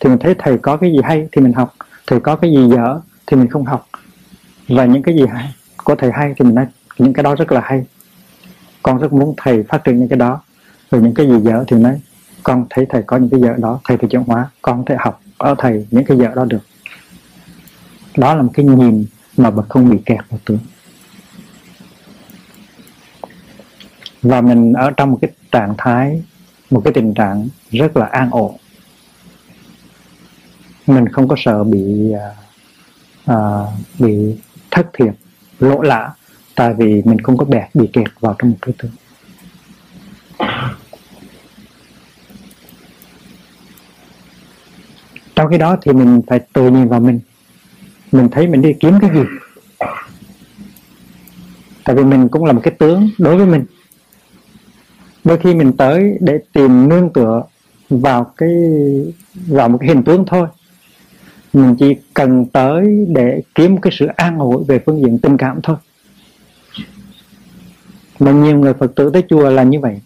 thì 0.00 0.10
mình 0.10 0.18
thấy 0.18 0.34
thầy 0.38 0.58
có 0.58 0.76
cái 0.76 0.90
gì 0.92 0.98
hay 1.04 1.28
thì 1.32 1.42
mình 1.42 1.52
học, 1.52 1.74
thầy 2.06 2.20
có 2.20 2.36
cái 2.36 2.50
gì 2.50 2.68
dở 2.70 3.00
thì 3.26 3.36
mình 3.36 3.48
không 3.48 3.64
học. 3.64 3.88
Và 4.68 4.84
những 4.84 5.02
cái 5.02 5.14
gì 5.14 5.26
hay 5.26 5.54
của 5.84 5.94
thầy 5.94 6.12
hay 6.12 6.34
thì 6.36 6.44
mình 6.44 6.54
nói 6.54 6.66
những 6.98 7.12
cái 7.12 7.22
đó 7.22 7.34
rất 7.34 7.52
là 7.52 7.60
hay. 7.64 7.84
Con 8.82 8.98
rất 8.98 9.12
muốn 9.12 9.34
thầy 9.36 9.62
phát 9.68 9.84
triển 9.84 9.98
những 9.98 10.08
cái 10.08 10.18
đó. 10.18 10.40
Rồi 10.90 11.02
những 11.02 11.14
cái 11.14 11.26
gì 11.26 11.34
dở 11.42 11.64
thì 11.68 11.76
nói 11.76 12.00
con 12.42 12.66
thấy 12.70 12.86
thầy 12.88 13.02
có 13.02 13.16
những 13.16 13.30
cái 13.30 13.40
dở 13.40 13.54
đó 13.58 13.80
thầy 13.84 13.96
phải 13.96 14.08
chuyển 14.08 14.22
hóa. 14.22 14.50
Con 14.62 14.78
có 14.78 14.84
thể 14.86 14.96
học 14.98 15.20
ở 15.38 15.54
thầy 15.58 15.86
những 15.90 16.04
cái 16.04 16.18
dở 16.18 16.28
đó 16.36 16.44
được. 16.44 16.62
Đó 18.16 18.34
là 18.34 18.42
một 18.42 18.50
cái 18.54 18.66
nhìn 18.66 19.06
mà 19.36 19.50
bậc 19.50 19.68
không 19.68 19.90
bị 19.90 19.98
kẹt 20.06 20.20
vào 20.30 20.40
tướng 20.44 20.58
và 24.22 24.40
mình 24.40 24.72
ở 24.72 24.90
trong 24.90 25.10
một 25.10 25.18
cái 25.22 25.30
trạng 25.52 25.74
thái 25.78 26.22
một 26.70 26.80
cái 26.84 26.92
tình 26.92 27.14
trạng 27.14 27.48
rất 27.70 27.96
là 27.96 28.06
an 28.06 28.30
ổn. 28.30 28.56
Mình 30.86 31.08
không 31.08 31.28
có 31.28 31.36
sợ 31.38 31.64
bị 31.64 32.12
uh, 33.30 33.36
bị 33.98 34.36
thất 34.70 34.86
thiệt 34.92 35.14
lỗ 35.58 35.82
lã 35.82 36.12
tại 36.56 36.74
vì 36.78 37.02
mình 37.04 37.18
không 37.18 37.36
có 37.36 37.44
bẹt 37.44 37.74
bị 37.74 37.86
kẹt 37.92 38.08
vào 38.20 38.34
trong 38.38 38.50
một 38.50 38.56
cái 38.62 38.74
tướng. 38.78 38.90
trong 45.36 45.50
khi 45.50 45.58
đó 45.58 45.76
thì 45.82 45.92
mình 45.92 46.20
phải 46.26 46.40
tự 46.52 46.70
nhìn 46.70 46.88
vào 46.88 47.00
mình. 47.00 47.20
Mình 48.12 48.28
thấy 48.32 48.46
mình 48.46 48.62
đi 48.62 48.72
kiếm 48.72 48.98
cái 49.00 49.10
gì. 49.14 49.20
Tại 51.84 51.96
vì 51.96 52.04
mình 52.04 52.28
cũng 52.28 52.44
là 52.44 52.52
một 52.52 52.60
cái 52.64 52.74
tướng 52.78 53.10
đối 53.18 53.36
với 53.36 53.46
mình. 53.46 53.64
Đôi 55.24 55.38
khi 55.38 55.54
mình 55.54 55.72
tới 55.72 56.18
để 56.20 56.38
tìm 56.52 56.88
nương 56.88 57.12
tựa 57.12 57.42
vào 57.90 58.24
cái, 58.36 58.50
vào 59.34 59.68
một 59.68 59.78
cái 59.80 59.88
hình 59.88 60.02
tướng 60.02 60.24
thôi. 60.26 60.48
Mình 61.52 61.76
chỉ 61.78 61.96
cần 62.14 62.44
tới 62.44 63.06
để 63.08 63.42
kiếm 63.54 63.80
cái 63.80 63.92
sự 63.98 64.06
an 64.06 64.38
ủi 64.38 64.64
về 64.68 64.80
phương 64.86 65.00
diện 65.00 65.18
tình 65.18 65.36
cảm 65.36 65.60
thôi 65.62 65.76
mà 68.18 68.32
nhiều 68.32 68.58
người 68.58 68.74
phật 68.74 68.94
tử 68.94 69.10
tới 69.12 69.22
chùa 69.28 69.50
là 69.50 69.62
như 69.62 69.80
vậy. 69.80 70.00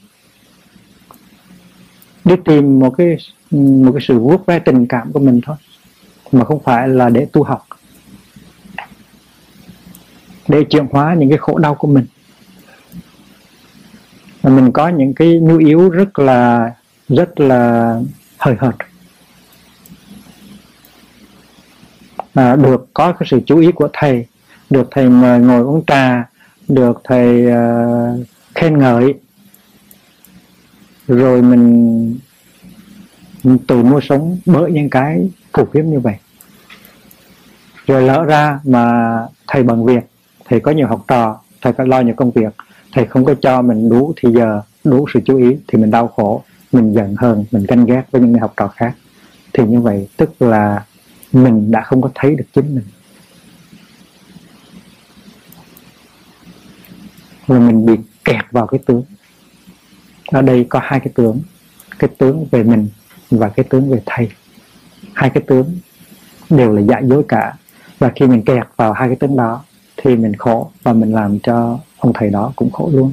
Đi 2.25 2.35
tìm 2.45 2.79
một 2.79 2.91
cái 2.91 3.17
một 3.51 3.93
cái 3.93 4.01
sự 4.09 4.19
vuốt 4.19 4.47
ve 4.47 4.59
tình 4.59 4.87
cảm 4.87 5.13
của 5.13 5.21
mình 5.21 5.41
thôi 5.47 5.57
mà 6.33 6.45
không 6.45 6.63
phải 6.63 6.89
là 6.89 7.09
để 7.09 7.27
tu 7.33 7.43
học 7.43 7.67
để 10.49 10.65
chuyển 10.65 10.87
hóa 10.91 11.15
những 11.15 11.29
cái 11.29 11.39
khổ 11.39 11.59
đau 11.59 11.75
của 11.75 11.89
mình. 11.89 12.07
Mà 14.43 14.51
mình 14.51 14.73
có 14.73 14.89
những 14.89 15.15
cái 15.15 15.39
nhu 15.41 15.59
yếu 15.59 15.89
rất 15.89 16.19
là 16.19 16.73
rất 17.09 17.41
là 17.41 17.95
hời 18.39 18.55
hợt. 18.59 18.75
À, 22.35 22.57
được 22.57 22.89
có 22.95 23.13
cái 23.13 23.27
sự 23.31 23.41
chú 23.47 23.59
ý 23.59 23.73
của 23.73 23.89
thầy 23.93 24.27
được 24.71 24.89
thầy 24.91 25.09
mời 25.09 25.41
ngồi 25.41 25.63
uống 25.63 25.85
trà 25.87 26.30
được 26.75 27.01
thầy 27.05 27.47
uh, 27.47 28.27
khen 28.55 28.79
ngợi. 28.79 29.15
Rồi 31.09 31.43
mình, 31.43 32.19
mình 33.43 33.59
tự 33.59 33.83
mua 33.83 34.01
sống 34.01 34.39
bởi 34.47 34.73
những 34.73 34.91
cái 34.91 35.31
phù 35.53 35.65
phiếm 35.73 35.85
như 35.87 36.01
vậy. 36.01 36.15
Rồi 37.87 38.03
lỡ 38.03 38.25
ra 38.25 38.61
mà 38.65 39.13
thầy 39.49 39.63
bằng 39.63 39.85
việc 39.85 40.05
thầy 40.45 40.61
có 40.61 40.71
nhiều 40.71 40.87
học 40.87 41.05
trò 41.09 41.41
thầy 41.63 41.73
phải 41.73 41.87
lo 41.87 42.01
nhiều 42.01 42.15
công 42.17 42.31
việc 42.31 42.55
thầy 42.93 43.07
không 43.07 43.25
có 43.25 43.35
cho 43.41 43.63
mình 43.63 43.89
đủ 43.89 44.13
thì 44.17 44.33
giờ 44.33 44.63
đủ 44.85 45.07
sự 45.15 45.21
chú 45.25 45.37
ý 45.37 45.57
thì 45.69 45.79
mình 45.79 45.91
đau 45.91 46.09
khổ 46.09 46.43
mình 46.73 46.93
giận 46.93 47.15
hơn 47.19 47.45
mình 47.51 47.65
ganh 47.69 47.87
ghét 47.87 48.03
với 48.11 48.21
những 48.21 48.31
người 48.31 48.41
học 48.41 48.55
trò 48.57 48.69
khác. 48.69 48.93
Thì 49.53 49.65
như 49.67 49.81
vậy 49.81 50.09
tức 50.17 50.43
là 50.43 50.85
mình 51.33 51.71
đã 51.71 51.81
không 51.81 52.03
có 52.03 52.11
thấy 52.15 52.35
được 52.35 52.45
chính 52.55 52.75
mình. 52.75 52.85
Là 57.51 57.59
mình 57.59 57.87
bị 57.87 57.95
kẹt 58.25 58.45
vào 58.51 58.67
cái 58.67 58.81
tướng. 58.87 59.05
Ở 60.27 60.43
đây 60.43 60.67
có 60.69 60.81
hai 60.83 61.01
cái 61.01 61.13
tướng. 61.15 61.41
Cái 61.99 62.11
tướng 62.19 62.47
về 62.51 62.63
mình 62.63 62.89
và 63.31 63.49
cái 63.49 63.65
tướng 63.65 63.91
về 63.91 64.03
thầy. 64.07 64.31
Hai 65.15 65.31
cái 65.31 65.43
tướng 65.47 65.79
đều 66.51 66.73
là 66.73 66.83
giả 66.83 67.01
dối 67.05 67.23
cả. 67.29 67.55
Và 67.99 68.13
khi 68.17 68.27
mình 68.27 68.45
kẹt 68.45 68.67
vào 68.77 68.93
hai 68.93 69.09
cái 69.09 69.17
tướng 69.17 69.37
đó, 69.37 69.65
thì 69.97 70.17
mình 70.17 70.37
khổ 70.37 70.71
và 70.83 70.93
mình 70.93 71.15
làm 71.15 71.39
cho 71.41 71.79
ông 71.99 72.13
thầy 72.13 72.31
đó 72.31 72.53
cũng 72.57 72.71
khổ 72.71 72.91
luôn. 72.93 73.13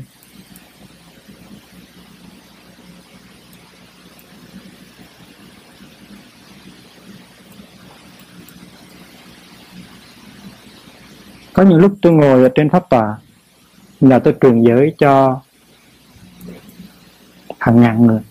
Có 11.54 11.64
những 11.64 11.80
lúc 11.80 11.98
tôi 12.02 12.14
ngồi 12.14 12.44
ở 12.44 12.50
trên 12.56 12.70
pháp 12.70 12.90
tòa 12.90 13.18
là 14.02 14.20
tôi 14.20 14.36
truyền 14.42 14.62
giới 14.62 14.96
cho 14.98 15.42
hàng 17.60 17.82
ngàn 17.82 18.08
người. 18.08 18.22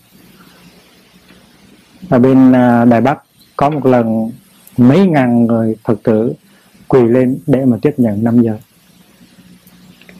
Ở 2.09 2.19
bên 2.19 2.51
à, 2.51 2.85
Đài 2.85 3.01
Bắc 3.01 3.19
có 3.55 3.69
một 3.69 3.85
lần 3.85 4.31
mấy 4.77 5.07
ngàn 5.07 5.45
người 5.45 5.75
Phật 5.83 6.03
tử 6.03 6.33
quỳ 6.87 7.03
lên 7.03 7.39
để 7.47 7.65
mà 7.65 7.77
tiếp 7.81 7.93
nhận 7.97 8.23
năm 8.23 8.41
giờ 8.41 8.57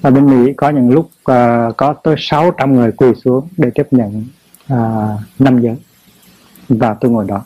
ở 0.02 0.12
bên 0.12 0.26
Mỹ 0.26 0.54
có 0.58 0.70
những 0.70 0.90
lúc 0.90 1.06
uh, 1.06 1.78
có 1.78 1.94
tới 2.04 2.16
600 2.18 2.74
người 2.74 2.92
quỳ 2.92 3.08
xuống 3.26 3.48
để 3.58 3.70
tiếp 3.76 3.88
nhận 3.92 4.26
uh, 4.74 5.20
5 5.40 5.62
giờ 5.62 5.76
và 6.70 6.94
tôi 6.94 7.12
ngồi 7.12 7.26
đó. 7.28 7.46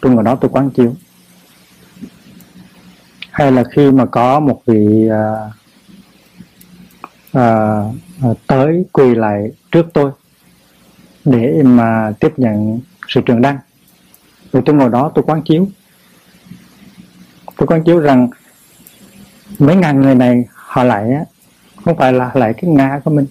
Tôi 0.00 0.12
ngồi 0.12 0.24
đó 0.24 0.38
tôi 0.40 0.50
quán 0.50 0.70
chiếu. 0.70 0.94
Hay 3.30 3.52
là 3.52 3.64
khi 3.72 3.90
mà 3.90 4.06
có 4.06 4.40
một 4.40 4.62
vị 4.66 5.08
uh, 5.08 5.52
À, 7.36 7.82
à, 8.22 8.28
tới 8.46 8.84
quỳ 8.92 9.14
lại 9.14 9.50
trước 9.72 9.86
tôi 9.94 10.10
để 11.24 11.62
mà 11.62 12.12
tiếp 12.20 12.32
nhận 12.36 12.80
sự 13.08 13.20
trường 13.26 13.42
đăng. 13.42 13.58
Rồi 14.52 14.62
tôi 14.66 14.74
ngồi 14.74 14.90
đó 14.90 15.12
tôi 15.14 15.24
quán 15.26 15.42
chiếu. 15.42 15.68
Tôi 17.56 17.66
quán 17.66 17.84
chiếu 17.84 17.98
rằng 17.98 18.28
mấy 19.58 19.76
ngàn 19.76 20.00
người 20.00 20.14
này 20.14 20.44
họ 20.54 20.84
lại 20.84 21.12
á 21.12 21.24
không 21.84 21.96
phải 21.96 22.12
là 22.12 22.30
lại 22.34 22.54
cái 22.54 22.70
ngã 22.70 23.00
của 23.04 23.10
mình. 23.10 23.26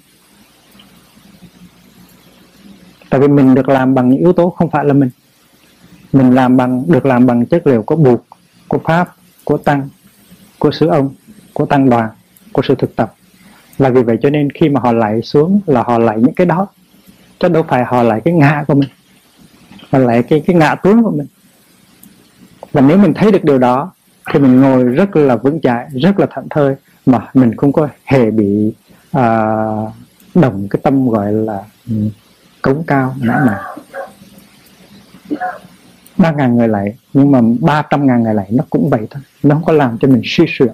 Tại 3.09 3.19
vì 3.19 3.27
mình 3.27 3.55
được 3.55 3.69
làm 3.69 3.95
bằng 3.95 4.09
những 4.09 4.19
yếu 4.19 4.33
tố 4.33 4.49
không 4.49 4.69
phải 4.69 4.85
là 4.85 4.93
mình. 4.93 5.09
Mình 6.13 6.35
làm 6.35 6.57
bằng 6.57 6.83
được 6.87 7.05
làm 7.05 7.25
bằng 7.25 7.45
chất 7.45 7.67
liệu 7.67 7.83
của 7.83 7.95
buộc 7.95 8.25
của 8.67 8.79
pháp 8.83 9.15
của 9.43 9.57
tăng 9.57 9.89
của 10.59 10.71
sứ 10.71 10.87
ông 10.87 11.13
của 11.53 11.65
tăng 11.65 11.89
đoàn 11.89 12.09
của 12.53 12.61
sự 12.67 12.75
thực 12.75 12.95
tập 12.95 13.15
là 13.77 13.89
vì 13.89 14.03
vậy 14.03 14.17
cho 14.21 14.29
nên 14.29 14.49
khi 14.49 14.69
mà 14.69 14.79
họ 14.79 14.91
lại 14.91 15.21
xuống 15.21 15.61
là 15.65 15.83
họ 15.83 15.97
lại 15.97 16.17
những 16.19 16.33
cái 16.33 16.47
đó 16.47 16.67
chứ 17.39 17.47
đâu 17.47 17.63
phải 17.67 17.83
họ 17.85 18.03
lại 18.03 18.21
cái 18.25 18.33
ngã 18.33 18.63
của 18.67 18.73
mình 18.73 18.89
mà 19.91 19.99
lại 19.99 20.23
cái 20.23 20.43
cái 20.47 20.55
ngã 20.55 20.75
tướng 20.75 21.03
của 21.03 21.11
mình 21.11 21.27
và 22.71 22.81
nếu 22.81 22.97
mình 22.97 23.13
thấy 23.13 23.31
được 23.31 23.43
điều 23.43 23.57
đó 23.57 23.91
thì 24.33 24.39
mình 24.39 24.61
ngồi 24.61 24.83
rất 24.83 25.15
là 25.15 25.35
vững 25.35 25.61
chãi 25.61 25.87
rất 25.93 26.19
là 26.19 26.27
thảnh 26.29 26.49
thơi 26.49 26.75
mà 27.05 27.27
mình 27.33 27.55
không 27.55 27.73
có 27.73 27.87
hề 28.03 28.31
bị 28.31 28.73
à, 29.11 29.25
đồng 30.35 30.67
cái 30.69 30.79
tâm 30.83 31.09
gọi 31.09 31.33
là 31.33 31.63
ừ, 31.89 31.95
cống 32.61 32.83
cao 32.87 33.15
nã 33.21 33.45
mạn. 33.45 33.61
ba 36.17 36.31
ngàn 36.31 36.55
người 36.55 36.67
lại 36.67 36.95
nhưng 37.13 37.31
mà 37.31 37.41
ba 37.61 37.81
trăm 37.81 38.07
ngàn 38.07 38.23
người 38.23 38.33
lại 38.33 38.47
nó 38.51 38.63
cũng 38.69 38.89
vậy 38.89 39.07
thôi 39.09 39.23
nó 39.43 39.55
không 39.55 39.63
có 39.63 39.73
làm 39.73 39.97
cho 39.97 40.07
mình 40.07 40.21
suy 40.25 40.45
sụp 40.47 40.71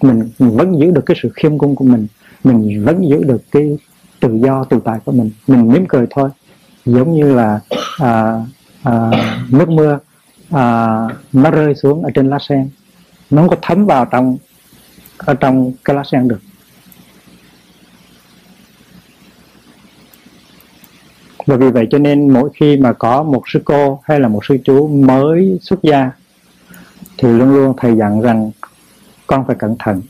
mình, 0.00 0.30
mình 0.38 0.56
vẫn 0.56 0.78
giữ 0.80 0.90
được 0.90 1.06
cái 1.06 1.16
sự 1.22 1.28
khiêm 1.34 1.58
cung 1.58 1.76
của 1.76 1.84
mình 1.84 2.06
mình 2.44 2.84
vẫn 2.84 3.08
giữ 3.08 3.24
được 3.24 3.42
cái 3.50 3.78
tự 4.20 4.38
do 4.44 4.64
tự 4.64 4.80
tại 4.84 4.98
của 5.04 5.12
mình. 5.12 5.30
Mình 5.46 5.68
mỉm 5.68 5.86
cười 5.88 6.06
thôi. 6.10 6.30
Giống 6.84 7.14
như 7.14 7.34
là 7.34 7.60
à, 7.98 8.34
à, 8.82 9.10
nước 9.50 9.68
mưa 9.68 9.98
à, 10.50 10.96
nó 11.32 11.50
rơi 11.50 11.74
xuống 11.74 12.02
ở 12.02 12.10
trên 12.14 12.30
lá 12.30 12.38
sen. 12.48 12.68
Nó 13.30 13.42
không 13.42 13.50
có 13.50 13.56
thấm 13.62 13.86
vào 13.86 14.04
trong 14.04 14.36
ở 15.16 15.34
trong 15.34 15.72
cái 15.84 15.96
lá 15.96 16.02
sen 16.12 16.28
được. 16.28 16.40
Và 21.46 21.56
vì 21.56 21.70
vậy 21.70 21.86
cho 21.90 21.98
nên 21.98 22.32
mỗi 22.32 22.50
khi 22.54 22.76
mà 22.76 22.92
có 22.92 23.22
một 23.22 23.42
sư 23.46 23.62
cô 23.64 24.00
hay 24.04 24.20
là 24.20 24.28
một 24.28 24.44
sư 24.44 24.58
chú 24.64 24.88
mới 24.88 25.58
xuất 25.62 25.82
gia 25.82 26.10
thì 27.18 27.28
luôn 27.28 27.54
luôn 27.54 27.74
thầy 27.76 27.96
dặn 27.96 28.20
rằng 28.20 28.50
con 29.28 29.46
phải 29.46 29.56
cẩn 29.58 29.76
thận. 29.78 30.02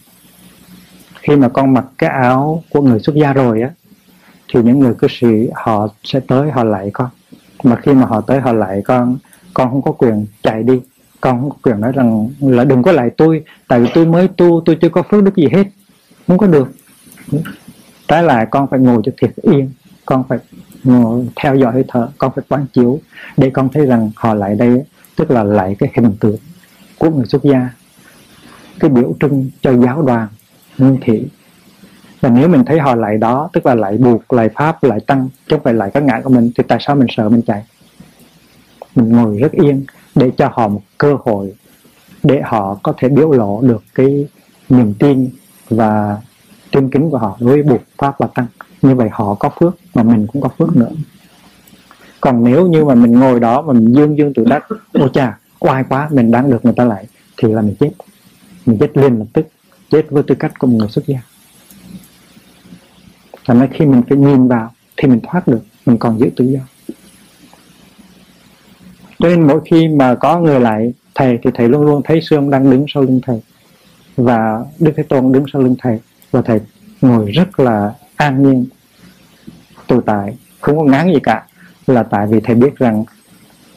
Khi 1.21 1.37
mà 1.37 1.49
con 1.49 1.75
mặc 1.75 1.85
cái 1.99 2.11
áo 2.11 2.63
của 2.71 2.81
người 2.81 3.01
xuất 3.01 3.17
gia 3.17 3.33
rồi 3.33 3.63
á, 3.63 3.71
thì 4.55 4.63
những 4.63 4.79
người 4.79 4.95
cư 4.95 5.07
sĩ 5.11 5.49
họ 5.55 5.89
sẽ 6.05 6.21
tới 6.21 6.51
họ 6.51 6.65
lại 6.65 6.91
con. 6.93 7.09
Mà 7.63 7.77
khi 7.77 7.93
mà 7.93 8.07
họ 8.07 8.21
tới 8.21 8.41
họ 8.41 8.53
lại 8.53 8.83
con 8.85 9.19
con 9.55 9.71
không 9.71 9.83
có 9.83 9.93
quyền 9.93 10.27
chạy 10.43 10.63
đi. 10.63 10.81
Con 11.21 11.41
không 11.41 11.51
có 11.51 11.57
quyền 11.63 11.81
nói 11.81 11.93
rằng 11.93 12.29
là 12.41 12.65
đừng 12.65 12.83
có 12.83 12.93
lại 12.93 13.11
tôi, 13.17 13.45
tại 13.69 13.81
vì 13.81 13.89
tôi 13.95 14.07
mới 14.07 14.29
tu, 14.29 14.63
tôi 14.65 14.79
chưa 14.81 14.89
có 14.89 15.03
phước 15.11 15.23
đức 15.25 15.37
gì 15.37 15.49
hết. 15.53 15.65
Không 16.27 16.39
có 16.39 16.47
được. 16.47 16.69
Trái 18.09 18.23
lại, 18.23 18.47
con 18.51 18.67
phải 18.71 18.81
ngồi 18.81 19.03
cho 19.05 19.13
thiệt 19.21 19.31
yên. 19.43 19.71
Con 20.07 20.25
phải 20.29 20.39
ngồi 20.85 21.29
theo 21.37 21.55
dõi 21.57 21.73
hơi 21.73 21.85
thở. 21.89 22.09
Con 22.19 22.33
phải 22.35 22.45
quán 22.49 22.67
chiếu 22.73 23.01
để 23.37 23.51
con 23.51 23.69
thấy 23.69 23.87
rằng 23.87 24.11
họ 24.17 24.35
lại 24.35 24.55
đây, 24.55 24.83
tức 25.17 25.31
là 25.31 25.43
lại 25.43 25.77
cái 25.79 25.91
hình 25.95 26.17
tượng 26.21 26.39
của 26.99 27.11
người 27.11 27.27
xuất 27.27 27.43
gia 27.43 27.69
cái 28.81 28.91
biểu 28.91 29.15
trưng 29.21 29.51
cho 29.61 29.77
giáo 29.77 30.03
đoàn 30.03 30.29
nguyên 30.79 30.99
thị. 31.01 31.27
Và 32.21 32.29
nếu 32.29 32.49
mình 32.49 32.65
thấy 32.65 32.79
họ 32.79 32.95
lại 32.95 33.19
đó, 33.19 33.51
tức 33.53 33.67
là 33.67 33.75
lại 33.75 33.99
buộc, 33.99 34.33
lại 34.33 34.49
pháp, 34.55 34.85
lại 34.85 35.01
tăng, 35.07 35.29
chứ 35.49 35.57
không 35.57 35.65
phải 35.65 35.75
lại 35.75 35.91
các 35.95 36.03
ngã 36.03 36.21
của 36.25 36.31
mình, 36.31 36.51
thì 36.57 36.65
tại 36.69 36.79
sao 36.81 36.97
mình 36.97 37.07
sợ 37.11 37.29
mình 37.29 37.43
chạy? 37.47 37.65
Mình 38.95 39.09
ngồi 39.09 39.39
rất 39.39 39.53
yên 39.53 39.85
để 40.15 40.31
cho 40.37 40.51
họ 40.53 40.69
một 40.69 40.83
cơ 40.99 41.17
hội 41.25 41.55
để 42.23 42.41
họ 42.45 42.79
có 42.83 42.95
thể 42.97 43.09
biểu 43.09 43.31
lộ 43.31 43.61
được 43.63 43.83
cái 43.95 44.27
niềm 44.69 44.95
tin 44.95 45.31
và 45.71 46.17
tin 46.73 46.91
kính 46.91 47.11
của 47.11 47.19
họ 47.19 47.37
đối 47.41 47.53
với 47.53 47.63
buộc 47.63 47.81
pháp 47.99 48.19
và 48.19 48.29
tăng. 48.35 48.47
Như 48.83 48.95
vậy 48.95 49.09
họ 49.13 49.35
có 49.35 49.51
phước 49.61 49.75
mà 49.95 50.03
mình 50.03 50.27
cũng 50.33 50.43
có 50.43 50.49
phước 50.59 50.77
nữa. 50.77 50.91
Còn 52.21 52.45
nếu 52.45 52.67
như 52.67 52.85
mà 52.85 52.95
mình 52.95 53.13
ngồi 53.13 53.41
đó 53.41 53.63
mà 53.63 53.73
mình 53.73 53.93
dương 53.93 54.19
dương 54.19 54.33
tự 54.35 54.45
đắc, 54.45 54.67
ôi 54.93 55.09
chà, 55.15 55.39
oai 55.61 55.85
quá, 55.89 56.09
mình 56.13 56.31
đang 56.31 56.51
được 56.51 56.65
người 56.65 56.75
ta 56.77 56.85
lại, 56.85 57.07
thì 57.37 57.49
là 57.49 57.63
mình 57.63 57.75
chết 57.81 57.91
mình 58.69 58.79
chết 58.79 58.97
liền 58.97 59.19
lập 59.19 59.27
tức. 59.33 59.47
Chết 59.91 60.07
với 60.11 60.23
tư 60.23 60.35
cách 60.35 60.59
của 60.59 60.67
một 60.67 60.77
người 60.79 60.89
xuất 60.89 61.07
gia. 61.07 61.19
Thành 63.47 63.61
ra 63.61 63.69
khi 63.73 63.87
mình 63.87 64.03
phải 64.09 64.19
nhìn 64.19 64.49
vào 64.49 64.73
thì 64.97 65.09
mình 65.09 65.21
thoát 65.23 65.49
được, 65.49 65.61
mình 65.87 65.99
còn 65.99 66.19
giữ 66.19 66.31
tự 66.37 66.45
do. 66.45 66.61
Cho 69.19 69.29
nên 69.29 69.47
mỗi 69.47 69.61
khi 69.71 69.89
mà 69.89 70.15
có 70.15 70.41
người 70.41 70.61
lại, 70.61 70.93
thầy 71.15 71.39
thì 71.43 71.51
thầy 71.55 71.69
luôn 71.69 71.83
luôn 71.83 72.03
thấy 72.05 72.21
sư 72.23 72.37
ông 72.37 72.51
đang 72.51 72.71
đứng 72.71 72.85
sau 72.89 73.03
lưng 73.03 73.21
thầy. 73.23 73.41
Và 74.17 74.65
đức 74.79 74.93
thế 74.97 75.03
tôn 75.03 75.33
đứng 75.33 75.45
sau 75.53 75.63
lưng 75.63 75.77
thầy. 75.79 75.99
Và 76.31 76.43
thầy 76.43 76.61
ngồi 77.01 77.31
rất 77.31 77.61
là 77.61 77.95
an 78.17 78.43
nhiên 78.43 78.67
tự 79.87 80.01
tại. 80.07 80.37
Không 80.61 80.79
có 80.79 80.85
ngán 80.85 81.13
gì 81.13 81.21
cả, 81.23 81.47
là 81.87 82.03
tại 82.03 82.27
vì 82.27 82.41
thầy 82.41 82.55
biết 82.55 82.77
rằng 82.77 83.05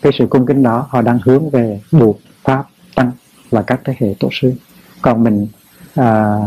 cái 0.02 0.12
sự 0.20 0.28
cung 0.30 0.46
kính 0.46 0.64
đó 0.64 0.88
họ 0.90 1.02
đang 1.02 1.20
hướng 1.24 1.50
về 1.50 1.80
buộc 1.92 2.20
pháp 2.44 2.66
tăng 2.96 3.12
và 3.50 3.62
các 3.62 3.82
thế 3.84 3.94
hệ 4.00 4.16
tổ 4.20 4.30
sư 4.32 4.54
còn 5.02 5.24
mình 5.24 5.48
à, 5.96 6.38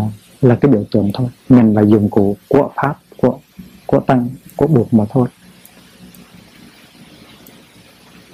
là 0.41 0.55
cái 0.61 0.71
biểu 0.71 0.85
tượng 0.91 1.11
thôi. 1.15 1.29
Mình 1.49 1.75
là 1.75 1.83
dụng 1.83 2.11
cụ 2.11 2.37
của 2.49 2.71
pháp 2.77 2.99
của 3.17 3.39
của 3.87 4.01
tăng 4.01 4.29
của 4.57 4.67
buộc 4.67 4.95
mà 4.95 5.05
thôi. 5.11 5.29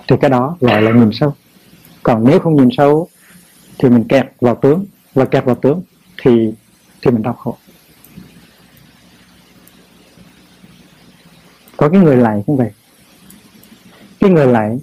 Thì 0.09 0.17
cái 0.21 0.31
đó 0.31 0.57
gọi 0.61 0.83
là 0.83 0.91
nhìn 0.91 1.11
sâu. 1.13 1.35
Còn 2.03 2.25
nếu 2.25 2.39
không 2.41 2.57
nhìn 2.57 2.69
sâu 2.77 3.09
thì 3.79 3.89
mình 3.89 4.05
kẹt 4.09 4.27
vào 4.41 4.55
tướng. 4.55 4.87
Và 5.15 5.25
kẹt 5.25 5.45
vào 5.45 5.55
tướng 5.55 5.83
thì 6.23 6.53
thì 7.03 7.11
mình 7.11 7.23
đau 7.23 7.35
khổ. 7.35 7.57
Có 11.77 11.89
cái 11.89 12.01
người 12.01 12.17
lại 12.17 12.43
cũng 12.47 12.57
vậy. 12.57 12.71
Cái 14.21 14.31
người 14.31 14.47
lại 14.47 14.79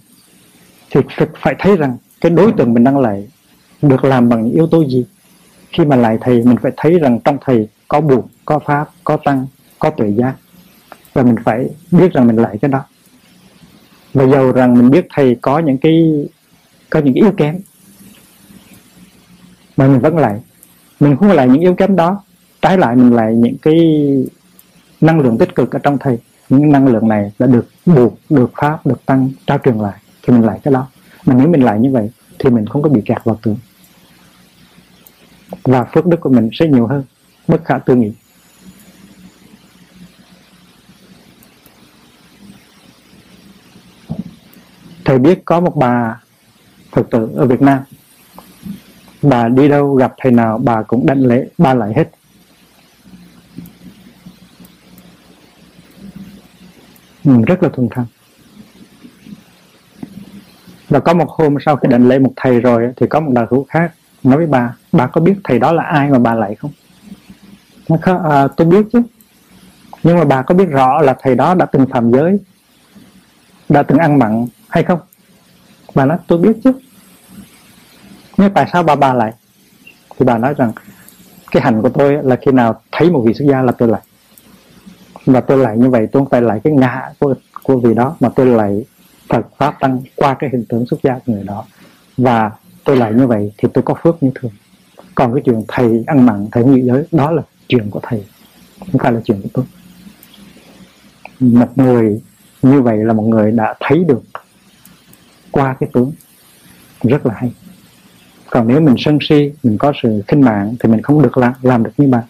thì 0.89 1.01
phải 1.41 1.55
thấy 1.59 1.77
rằng 1.77 1.97
cái 2.21 2.29
đối 2.29 2.51
tượng 2.51 2.73
mình 2.73 2.83
đang 2.83 2.97
lại 2.97 3.27
được 3.81 4.03
làm 4.03 4.29
bằng 4.29 4.43
những 4.43 4.53
yếu 4.53 4.67
tố 4.67 4.85
gì? 4.85 5.05
Khi 5.69 5.85
mà 5.85 5.95
lại 5.95 6.17
thầy 6.21 6.43
mình 6.43 6.57
phải 6.61 6.71
thấy 6.77 6.99
rằng 6.99 7.19
trong 7.25 7.37
thầy 7.45 7.67
có 7.87 8.01
buộc, 8.01 8.25
có 8.45 8.59
pháp, 8.59 8.89
có 9.03 9.17
tăng, 9.17 9.47
có 9.79 9.89
tuệ 9.89 10.09
giác. 10.09 10.35
Và 11.13 11.23
mình 11.23 11.35
phải 11.43 11.69
biết 11.91 12.13
rằng 12.13 12.27
mình 12.27 12.35
lại 12.35 12.57
cái 12.61 12.71
đó. 12.71 12.85
Và 14.13 14.25
dầu 14.27 14.51
rằng 14.51 14.73
mình 14.73 14.89
biết 14.89 15.07
thầy 15.13 15.37
có 15.41 15.59
những 15.59 15.77
cái, 15.77 16.27
có 16.89 16.99
những 16.99 17.13
cái 17.13 17.23
yếu 17.23 17.31
kém, 17.31 17.59
mà 19.77 19.87
mình 19.87 19.99
vẫn 19.99 20.17
lại. 20.17 20.41
Mình 20.99 21.15
không 21.17 21.31
lại 21.31 21.47
những 21.47 21.61
yếu 21.61 21.75
kém 21.75 21.95
đó, 21.95 22.23
trái 22.61 22.77
lại 22.77 22.95
mình 22.95 23.13
lại 23.13 23.35
những 23.35 23.57
cái 23.61 23.77
năng 25.01 25.19
lượng 25.19 25.37
tích 25.37 25.55
cực 25.55 25.71
ở 25.71 25.79
trong 25.79 25.97
thầy. 25.97 26.17
Những 26.49 26.71
năng 26.71 26.87
lượng 26.87 27.07
này 27.07 27.31
đã 27.39 27.47
được 27.47 27.67
buộc, 27.85 28.17
được 28.29 28.51
pháp, 28.55 28.85
được 28.85 29.05
tăng, 29.05 29.29
trao 29.47 29.57
truyền 29.65 29.77
lại 29.77 29.99
thì 30.23 30.33
mình 30.33 30.43
lại 30.43 30.59
cái 30.63 30.73
đó. 30.73 30.87
Mà 31.25 31.33
nếu 31.33 31.47
mình 31.47 31.61
lại 31.61 31.79
như 31.79 31.91
vậy 31.91 32.09
thì 32.39 32.49
mình 32.49 32.65
không 32.65 32.81
có 32.81 32.89
bị 32.89 33.01
kẹt 33.05 33.17
vào 33.23 33.39
tường 33.41 33.57
và 35.63 35.83
phước 35.83 36.05
đức 36.05 36.19
của 36.21 36.29
mình 36.29 36.49
sẽ 36.53 36.67
nhiều 36.67 36.87
hơn 36.87 37.03
bất 37.47 37.65
khả 37.65 37.77
tư 37.77 37.95
nghị. 37.95 38.11
Thầy 45.05 45.19
biết 45.19 45.45
có 45.45 45.59
một 45.59 45.75
bà 45.75 46.21
phật 46.91 47.07
tử 47.11 47.29
ở 47.35 47.45
Việt 47.45 47.61
Nam. 47.61 47.79
Bà 49.21 49.49
đi 49.49 49.67
đâu 49.67 49.95
gặp 49.95 50.13
thầy 50.17 50.31
nào 50.31 50.57
bà 50.57 50.81
cũng 50.81 51.05
đảnh 51.05 51.25
lễ 51.25 51.47
ba 51.57 51.73
lại 51.73 51.93
hết. 51.95 52.09
Ừ, 57.23 57.31
rất 57.47 57.63
là 57.63 57.69
thuần 57.69 57.87
thang. 57.91 58.05
Và 60.89 60.99
có 60.99 61.13
một 61.13 61.29
hôm 61.29 61.57
sau 61.65 61.75
khi 61.75 61.87
đảnh 61.89 62.07
lễ 62.07 62.19
một 62.19 62.33
thầy 62.35 62.59
rồi 62.59 62.93
thì 62.95 63.07
có 63.09 63.19
một 63.19 63.31
đạo 63.33 63.47
hữu 63.49 63.63
khác 63.63 63.93
nói 64.23 64.37
với 64.37 64.47
bà 64.47 64.75
bà 64.91 65.07
có 65.07 65.21
biết 65.21 65.35
thầy 65.43 65.59
đó 65.59 65.71
là 65.71 65.83
ai 65.83 66.09
mà 66.09 66.19
bà 66.19 66.33
lại 66.33 66.55
không? 66.55 66.71
Nó 67.89 67.97
à, 68.29 68.47
tôi 68.47 68.67
biết 68.67 68.85
chứ. 68.93 69.01
Nhưng 70.03 70.17
mà 70.17 70.25
bà 70.25 70.41
có 70.41 70.55
biết 70.55 70.65
rõ 70.65 71.01
là 71.01 71.15
thầy 71.21 71.35
đó 71.35 71.53
đã 71.55 71.65
từng 71.65 71.87
phạm 71.87 72.11
giới 72.11 72.39
đã 73.69 73.83
từng 73.83 73.97
ăn 73.97 74.19
mặn 74.19 74.47
hay 74.69 74.83
không? 74.83 74.99
Bà 75.95 76.05
nói 76.05 76.17
tôi 76.27 76.39
biết 76.39 76.57
chứ. 76.63 76.71
Nhưng 78.37 78.53
tại 78.53 78.69
sao 78.73 78.83
bà 78.83 78.95
bà 78.95 79.13
lại? 79.13 79.33
Thì 80.19 80.25
bà 80.25 80.37
nói 80.37 80.53
rằng 80.57 80.71
cái 81.51 81.63
hành 81.63 81.81
của 81.81 81.89
tôi 81.89 82.23
là 82.23 82.35
khi 82.35 82.51
nào 82.51 82.81
thấy 82.91 83.11
một 83.11 83.23
vị 83.25 83.33
xuất 83.33 83.45
gia 83.45 83.61
là 83.61 83.71
tôi 83.71 83.89
lại. 83.89 84.01
Và 85.25 85.41
tôi 85.41 85.57
lại 85.57 85.77
như 85.77 85.89
vậy 85.89 86.07
tôi 86.11 86.21
không 86.21 86.29
phải 86.29 86.41
lại 86.41 86.61
cái 86.63 86.73
ngã 86.73 87.11
của 87.19 87.35
của 87.63 87.79
vị 87.79 87.93
đó 87.93 88.15
mà 88.19 88.29
tôi 88.35 88.45
lại 88.45 88.85
Phật 89.29 89.47
pháp 89.57 89.79
tăng 89.79 90.01
qua 90.15 90.33
cái 90.33 90.49
hình 90.49 90.65
tướng 90.69 90.85
xuất 90.85 90.97
gia 91.03 91.13
của 91.13 91.33
người 91.33 91.43
đó. 91.43 91.65
Và 92.17 92.51
tôi 92.87 92.97
lại 92.97 93.13
như 93.13 93.27
vậy 93.27 93.51
thì 93.57 93.67
tôi 93.73 93.83
có 93.83 93.93
phước 94.03 94.23
như 94.23 94.31
thường. 94.35 94.51
Còn 95.15 95.33
cái 95.33 95.41
chuyện 95.45 95.63
thầy 95.67 96.03
ăn 96.07 96.25
mặn, 96.25 96.47
thầy 96.51 96.63
nghĩ 96.63 96.81
giới, 96.81 97.05
đó 97.11 97.31
là 97.31 97.41
chuyện 97.67 97.89
của 97.89 97.99
thầy, 98.03 98.23
không 98.79 98.99
phải 98.99 99.11
là 99.11 99.21
chuyện 99.25 99.41
của 99.41 99.49
tôi. 99.53 99.65
Một 101.39 101.77
người 101.77 102.21
như 102.61 102.81
vậy 102.81 102.97
là 102.97 103.13
một 103.13 103.23
người 103.23 103.51
đã 103.51 103.75
thấy 103.79 104.03
được 104.03 104.21
qua 105.51 105.75
cái 105.79 105.89
tướng. 105.93 106.11
Rất 107.03 107.25
là 107.25 107.33
hay. 107.37 107.51
Còn 108.49 108.67
nếu 108.67 108.81
mình 108.81 108.95
sân 108.97 109.17
si, 109.21 109.51
mình 109.63 109.77
có 109.77 109.93
sự 110.03 110.23
khinh 110.27 110.41
mạng 110.41 110.75
thì 110.79 110.89
mình 110.89 111.01
không 111.01 111.21
được 111.21 111.37
làm 111.37 111.53
làm 111.61 111.83
được 111.83 111.91
như 111.97 112.07
bạn. 112.07 112.23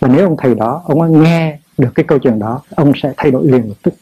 Và 0.00 0.08
nếu 0.08 0.26
ông 0.26 0.36
thầy 0.38 0.54
đó, 0.54 0.82
ông 0.84 1.22
nghe 1.22 1.58
được 1.78 1.90
cái 1.94 2.04
câu 2.08 2.18
chuyện 2.18 2.38
đó, 2.38 2.62
ông 2.70 2.92
sẽ 3.02 3.12
thay 3.16 3.30
đổi 3.30 3.46
liền 3.46 3.68
lập 3.68 3.76
tức. 3.82 3.94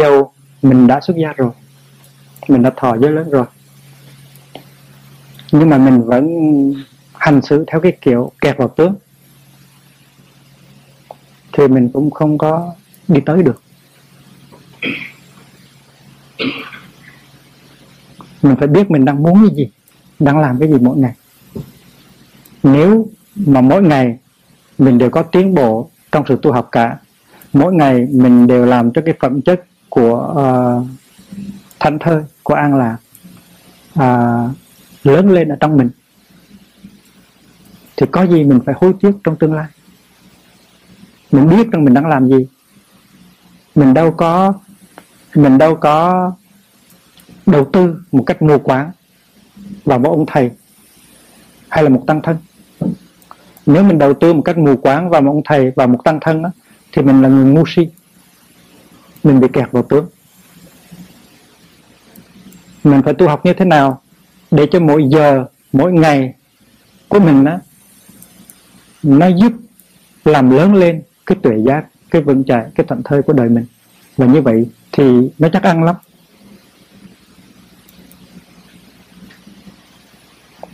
Dâu, 0.00 0.32
mình 0.62 0.86
đã 0.86 1.00
xuất 1.00 1.16
gia 1.16 1.32
rồi. 1.32 1.50
Mình 2.48 2.62
đã 2.62 2.70
thọ 2.76 2.96
giới 2.98 3.10
lớn 3.10 3.30
rồi. 3.30 3.46
Nhưng 5.52 5.70
mà 5.70 5.78
mình 5.78 6.02
vẫn 6.02 6.26
hành 7.14 7.42
xử 7.42 7.64
theo 7.66 7.80
cái 7.80 7.92
kiểu 8.00 8.32
kẹt 8.40 8.56
vào 8.56 8.68
tướng. 8.68 8.94
Thì 11.52 11.68
mình 11.68 11.90
cũng 11.92 12.10
không 12.10 12.38
có 12.38 12.74
đi 13.08 13.20
tới 13.26 13.42
được. 13.42 13.62
Mình 18.42 18.56
phải 18.58 18.68
biết 18.68 18.90
mình 18.90 19.04
đang 19.04 19.22
muốn 19.22 19.48
cái 19.48 19.56
gì, 19.56 19.70
đang 20.18 20.38
làm 20.38 20.58
cái 20.58 20.68
gì 20.68 20.78
mỗi 20.80 20.98
ngày. 20.98 21.14
Nếu 22.62 23.08
mà 23.36 23.60
mỗi 23.60 23.82
ngày 23.82 24.18
mình 24.78 24.98
đều 24.98 25.10
có 25.10 25.22
tiến 25.22 25.54
bộ 25.54 25.90
trong 26.12 26.24
sự 26.28 26.38
tu 26.42 26.52
học 26.52 26.68
cả, 26.72 26.98
mỗi 27.52 27.74
ngày 27.74 28.06
mình 28.10 28.46
đều 28.46 28.66
làm 28.66 28.92
cho 28.92 29.02
cái 29.04 29.14
phẩm 29.20 29.42
chất 29.42 29.64
của 29.94 30.32
ờ, 30.36 30.76
uh, 30.76 30.86
thảnh 31.80 31.98
thơi 31.98 32.22
của 32.42 32.54
an 32.54 32.74
lạc 32.74 32.96
uh, 33.92 34.56
lớn 35.04 35.30
lên 35.30 35.48
ở 35.48 35.56
trong 35.60 35.76
mình. 35.76 35.90
Thì 37.96 38.06
có 38.12 38.22
gì 38.22 38.44
mình 38.44 38.60
phải 38.66 38.74
hối 38.80 38.92
tiếc 39.00 39.10
trong 39.24 39.36
tương 39.36 39.54
lai? 39.54 39.66
Mình 41.32 41.48
biết 41.48 41.70
rằng 41.72 41.84
mình 41.84 41.94
đang 41.94 42.06
làm 42.06 42.28
gì. 42.28 42.46
Mình 43.74 43.94
đâu 43.94 44.10
có 44.10 44.52
mình 45.34 45.58
đâu 45.58 45.76
có 45.76 46.32
đầu 47.46 47.64
tư 47.72 47.96
một 48.12 48.22
cách 48.26 48.42
mù 48.42 48.58
quáng 48.58 48.90
vào 49.84 49.98
một 49.98 50.10
ông 50.10 50.26
thầy 50.26 50.50
hay 51.68 51.82
là 51.82 51.88
một 51.88 52.04
tăng 52.06 52.22
thân. 52.22 52.36
Nếu 53.66 53.82
mình 53.82 53.98
đầu 53.98 54.14
tư 54.14 54.32
một 54.32 54.42
cách 54.44 54.58
mù 54.58 54.76
quáng 54.76 55.10
vào 55.10 55.20
một 55.20 55.30
ông 55.30 55.42
thầy 55.44 55.72
và 55.76 55.86
một 55.86 56.04
tăng 56.04 56.18
thân 56.20 56.42
đó, 56.42 56.50
thì 56.92 57.02
mình 57.02 57.22
là 57.22 57.28
người 57.28 57.44
ngu 57.44 57.64
si 57.66 57.88
mình 59.24 59.40
bị 59.40 59.48
kẹt 59.52 59.72
vào 59.72 59.82
tướng 59.82 60.06
mình 62.84 63.02
phải 63.02 63.14
tu 63.14 63.28
học 63.28 63.46
như 63.46 63.52
thế 63.52 63.64
nào 63.64 64.00
để 64.50 64.66
cho 64.70 64.80
mỗi 64.80 65.04
giờ 65.10 65.44
mỗi 65.72 65.92
ngày 65.92 66.34
của 67.08 67.20
mình 67.20 67.44
đó, 67.44 67.58
nó 69.02 69.26
giúp 69.26 69.52
làm 70.24 70.50
lớn 70.50 70.74
lên 70.74 71.02
cái 71.26 71.38
tuệ 71.42 71.52
giác 71.66 71.84
cái 72.10 72.22
vững 72.22 72.44
chãi 72.44 72.66
cái 72.74 72.86
thuận 72.86 73.02
thơi 73.02 73.22
của 73.22 73.32
đời 73.32 73.48
mình. 73.48 73.66
Và 74.16 74.26
như 74.26 74.42
vậy 74.42 74.66
thì 74.92 75.04
nó 75.38 75.48
chắc 75.52 75.62
ăn 75.62 75.82
lắm. 75.82 75.96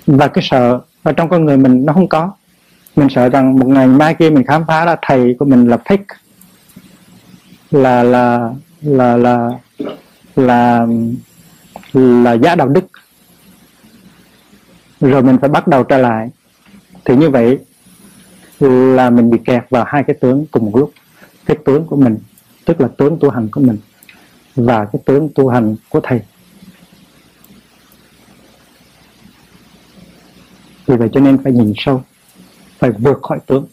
Và 0.06 0.28
cái 0.28 0.44
sợ 0.50 0.80
ở 1.02 1.12
trong 1.12 1.28
con 1.28 1.44
người 1.44 1.56
mình 1.56 1.86
nó 1.86 1.92
không 1.92 2.08
có. 2.08 2.32
Mình 2.96 3.08
sợ 3.10 3.28
rằng 3.28 3.58
một 3.58 3.66
ngày 3.66 3.86
mai 3.86 4.14
kia 4.14 4.30
mình 4.30 4.46
khám 4.46 4.64
phá 4.68 4.84
ra 4.84 4.96
thầy 5.02 5.36
của 5.38 5.44
mình 5.44 5.68
là 5.68 5.76
fake 5.76 6.04
là 7.70 8.02
là 8.02 8.50
là 8.82 9.16
là 9.16 9.50
là 10.36 10.86
là 11.92 12.32
giá 12.32 12.54
đạo 12.54 12.68
đức. 12.68 12.84
Rồi 15.00 15.22
mình 15.22 15.38
phải 15.40 15.48
bắt 15.48 15.68
đầu 15.68 15.84
trở 15.84 15.98
lại. 15.98 16.30
Thì 17.04 17.16
như 17.16 17.30
vậy 17.30 17.58
là 18.60 19.10
mình 19.10 19.30
bị 19.30 19.38
kẹt 19.44 19.64
vào 19.70 19.84
hai 19.84 20.04
cái 20.06 20.16
tướng 20.20 20.46
cùng 20.50 20.64
một 20.64 20.76
lúc. 20.78 20.92
Cái 21.46 21.56
tướng 21.64 21.86
của 21.86 21.96
mình, 21.96 22.18
tức 22.64 22.80
là 22.80 22.88
tướng 22.88 23.18
tu 23.20 23.30
hành 23.30 23.48
của 23.52 23.60
mình, 23.60 23.78
và 24.54 24.84
cái 24.84 25.02
tướng 25.04 25.28
tu 25.34 25.48
hành 25.48 25.76
của 25.88 26.00
thầy. 26.02 26.20
Vì 30.86 30.96
vậy 30.96 31.08
cho 31.12 31.20
nên 31.20 31.42
phải 31.42 31.52
nhìn 31.52 31.72
sâu, 31.76 32.02
phải 32.78 32.90
vượt 32.90 33.22
khỏi 33.22 33.38
tướng. 33.46 33.66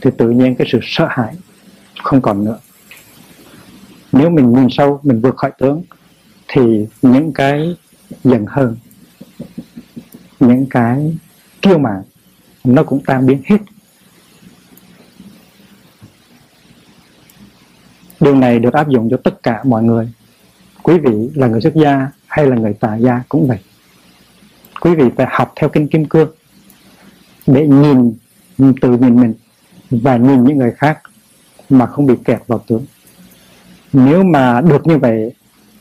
Thì 0.00 0.10
tự 0.18 0.30
nhiên 0.30 0.54
cái 0.54 0.66
sự 0.72 0.78
sợ 0.82 1.06
hãi 1.10 1.34
không 2.02 2.22
còn 2.22 2.44
nữa 2.44 2.58
nếu 4.30 4.44
mình 4.44 4.52
nhìn 4.54 4.68
sâu, 4.70 5.00
mình 5.02 5.20
vượt 5.20 5.36
khỏi 5.36 5.50
tướng, 5.58 5.82
thì 6.48 6.86
những 7.02 7.32
cái 7.32 7.76
giận 8.24 8.44
hơn 8.48 8.76
những 10.40 10.66
cái 10.70 11.16
kiêu 11.62 11.78
mạn, 11.78 12.02
nó 12.64 12.82
cũng 12.82 13.00
tan 13.06 13.26
biến 13.26 13.42
hết. 13.44 13.58
Điều 18.20 18.34
này 18.34 18.58
được 18.58 18.72
áp 18.72 18.88
dụng 18.88 19.08
cho 19.10 19.16
tất 19.16 19.42
cả 19.42 19.62
mọi 19.64 19.82
người. 19.82 20.12
Quý 20.82 20.98
vị 20.98 21.30
là 21.34 21.46
người 21.46 21.60
xuất 21.60 21.74
gia 21.74 22.10
hay 22.26 22.46
là 22.46 22.56
người 22.56 22.72
tà 22.72 22.96
gia 22.96 23.22
cũng 23.28 23.48
vậy. 23.48 23.58
Quý 24.80 24.94
vị 24.94 25.04
phải 25.16 25.26
học 25.30 25.52
theo 25.56 25.68
kinh 25.68 25.88
kim 25.88 26.04
cương 26.04 26.30
để 27.46 27.66
nhìn 27.66 28.14
từ 28.80 28.98
nhìn 28.98 29.20
mình 29.20 29.34
và 29.90 30.16
nhìn 30.16 30.44
những 30.44 30.58
người 30.58 30.72
khác 30.72 31.00
mà 31.70 31.86
không 31.86 32.06
bị 32.06 32.14
kẹt 32.24 32.42
vào 32.46 32.64
tướng 32.66 32.84
nếu 33.92 34.22
mà 34.22 34.60
được 34.60 34.86
như 34.86 34.98
vậy, 34.98 35.32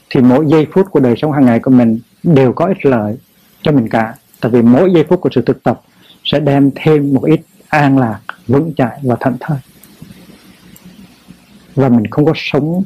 thì 0.09 0.21
mỗi 0.21 0.45
giây 0.47 0.67
phút 0.73 0.91
của 0.91 0.99
đời 0.99 1.15
sống 1.17 1.31
hàng 1.31 1.45
ngày 1.45 1.59
của 1.59 1.71
mình 1.71 1.99
đều 2.23 2.53
có 2.53 2.65
ích 2.65 2.85
lợi 2.85 3.17
cho 3.61 3.71
mình 3.71 3.89
cả 3.89 4.15
tại 4.41 4.51
vì 4.51 4.61
mỗi 4.61 4.91
giây 4.93 5.05
phút 5.09 5.21
của 5.21 5.29
sự 5.35 5.41
thực 5.41 5.63
tập 5.63 5.81
sẽ 6.23 6.39
đem 6.39 6.71
thêm 6.75 7.13
một 7.13 7.23
ít 7.25 7.41
an 7.67 7.97
lạc, 7.97 8.19
vững 8.47 8.73
chãi 8.77 8.99
và 9.03 9.15
thảnh 9.19 9.37
thơi 9.39 9.57
và 11.75 11.89
mình 11.89 12.07
không 12.11 12.25
có 12.25 12.33
sống 12.35 12.83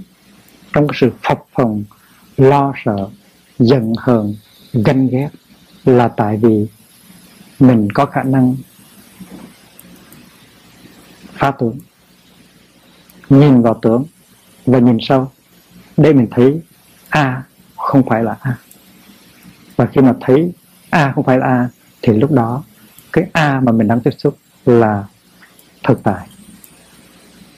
trong 0.74 0.88
cái 0.88 0.98
sự 1.02 1.12
phập 1.24 1.44
phồng, 1.54 1.84
lo 2.38 2.74
sợ, 2.86 3.10
giận 3.60 3.94
hờn, 3.98 4.36
ganh 4.74 5.08
ghét 5.08 5.30
là 5.86 6.08
tại 6.08 6.38
vì 6.38 6.68
mình 7.60 7.92
có 7.92 8.06
khả 8.06 8.24
năng 8.24 8.56
phá 11.34 11.52
tưởng, 11.60 11.80
nhìn 13.30 13.62
vào 13.62 13.80
tưởng 13.82 14.06
và 14.66 14.80
nhìn 14.80 14.98
sâu 15.02 15.32
để 15.98 16.14
mình 16.14 16.28
thấy 16.32 16.62
a 17.10 17.44
không 17.78 18.04
phải 18.10 18.24
là 18.24 18.38
a. 18.42 18.58
Và 19.76 19.86
khi 19.86 20.02
mà 20.02 20.14
thấy 20.22 20.52
a 20.90 21.12
không 21.12 21.24
phải 21.24 21.38
là 21.38 21.46
a, 21.46 21.70
thì 22.02 22.14
lúc 22.14 22.32
đó 22.32 22.64
cái 23.14 23.26
a 23.34 23.60
mà 23.60 23.72
mình 23.72 23.88
đang 23.88 24.02
tiếp 24.02 24.12
xúc 24.18 24.38
là 24.66 25.04
thực 25.84 26.04
tại, 26.04 26.28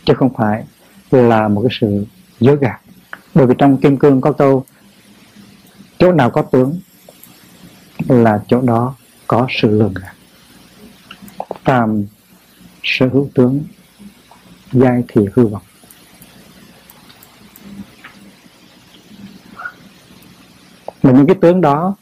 chứ 0.05 0.13
không 0.13 0.33
phải 0.37 0.63
là 1.11 1.47
một 1.47 1.61
cái 1.61 1.77
sự 1.81 2.05
dối 2.39 2.57
gạt. 2.61 2.79
Bởi 3.33 3.47
vì 3.47 3.53
trong 3.57 3.77
kim 3.77 3.97
cương 3.97 4.21
có 4.21 4.31
câu, 4.31 4.65
chỗ 5.97 6.11
nào 6.11 6.29
có 6.29 6.41
tướng 6.41 6.79
là 8.07 8.43
chỗ 8.47 8.61
đó 8.61 8.95
có 9.27 9.47
sự 9.49 9.79
lường 9.79 9.93
gạt. 9.93 10.13
Phàm 11.63 12.05
sở 12.83 13.07
hữu 13.07 13.29
tướng, 13.35 13.63
giai 14.71 15.03
thì 15.07 15.21
hư 15.33 15.47
vọng. 15.47 15.61
Mà 21.05 21.11
những 21.11 21.27
cái 21.27 21.35
tướng 21.41 21.61
đó, 21.61 21.95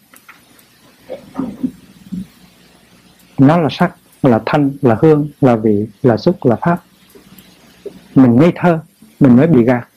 nó 3.37 3.57
là 3.57 3.69
sắc, 3.71 3.95
là 4.23 4.39
thanh, 4.45 4.71
là 4.81 4.97
hương, 5.01 5.29
là 5.41 5.55
vị, 5.55 5.87
là 6.03 6.17
xúc, 6.17 6.45
là 6.45 6.55
pháp. 6.55 6.83
Mình 8.15 8.35
ngây 8.35 8.51
thơ, 8.55 8.79
mình 9.19 9.35
mới 9.35 9.47
bị 9.47 9.63
gạt. 9.63 9.87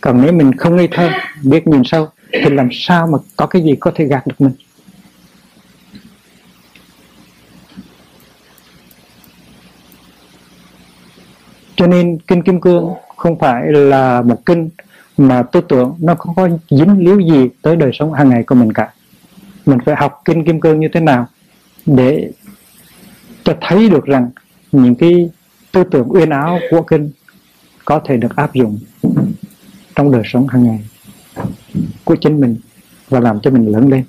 Còn 0.00 0.22
nếu 0.22 0.32
mình 0.32 0.56
không 0.56 0.76
ngây 0.76 0.88
thơ, 0.92 1.10
biết 1.42 1.66
nhìn 1.66 1.82
sâu, 1.84 2.08
thì 2.32 2.50
làm 2.50 2.68
sao 2.72 3.06
mà 3.06 3.18
có 3.36 3.46
cái 3.46 3.62
gì 3.62 3.76
có 3.80 3.92
thể 3.94 4.04
gạt 4.04 4.26
được 4.26 4.40
mình? 4.40 4.52
Cho 11.76 11.86
nên 11.86 12.18
kinh 12.26 12.42
kim 12.42 12.60
cương 12.60 12.94
không 13.16 13.38
phải 13.38 13.66
là 13.66 14.22
một 14.22 14.46
kinh 14.46 14.70
mà 15.16 15.42
tư 15.42 15.60
tưởng 15.68 15.96
nó 15.98 16.14
không 16.14 16.34
có 16.34 16.48
dính 16.70 16.98
líu 16.98 17.20
gì 17.20 17.48
tới 17.62 17.76
đời 17.76 17.90
sống 17.94 18.12
hàng 18.12 18.28
ngày 18.28 18.42
của 18.42 18.54
mình 18.54 18.72
cả. 18.72 18.92
Mình 19.66 19.78
phải 19.86 19.94
học 19.96 20.22
kinh 20.24 20.44
kim 20.44 20.60
cương 20.60 20.80
như 20.80 20.88
thế 20.92 21.00
nào 21.00 21.26
để 21.86 22.32
cho 23.44 23.56
thấy 23.60 23.90
được 23.90 24.04
rằng 24.04 24.30
những 24.72 24.94
cái 24.94 25.30
tư 25.72 25.84
tưởng 25.84 26.08
uyên 26.08 26.30
áo 26.30 26.58
của 26.70 26.82
kinh 26.82 27.10
có 27.84 28.00
thể 28.04 28.16
được 28.16 28.36
áp 28.36 28.54
dụng 28.54 28.78
trong 29.94 30.12
đời 30.12 30.22
sống 30.24 30.46
hàng 30.48 30.64
ngày 30.64 30.80
của 32.04 32.16
chính 32.16 32.40
mình 32.40 32.56
và 33.08 33.20
làm 33.20 33.40
cho 33.40 33.50
mình 33.50 33.66
lớn 33.66 33.88
lên. 33.88 34.04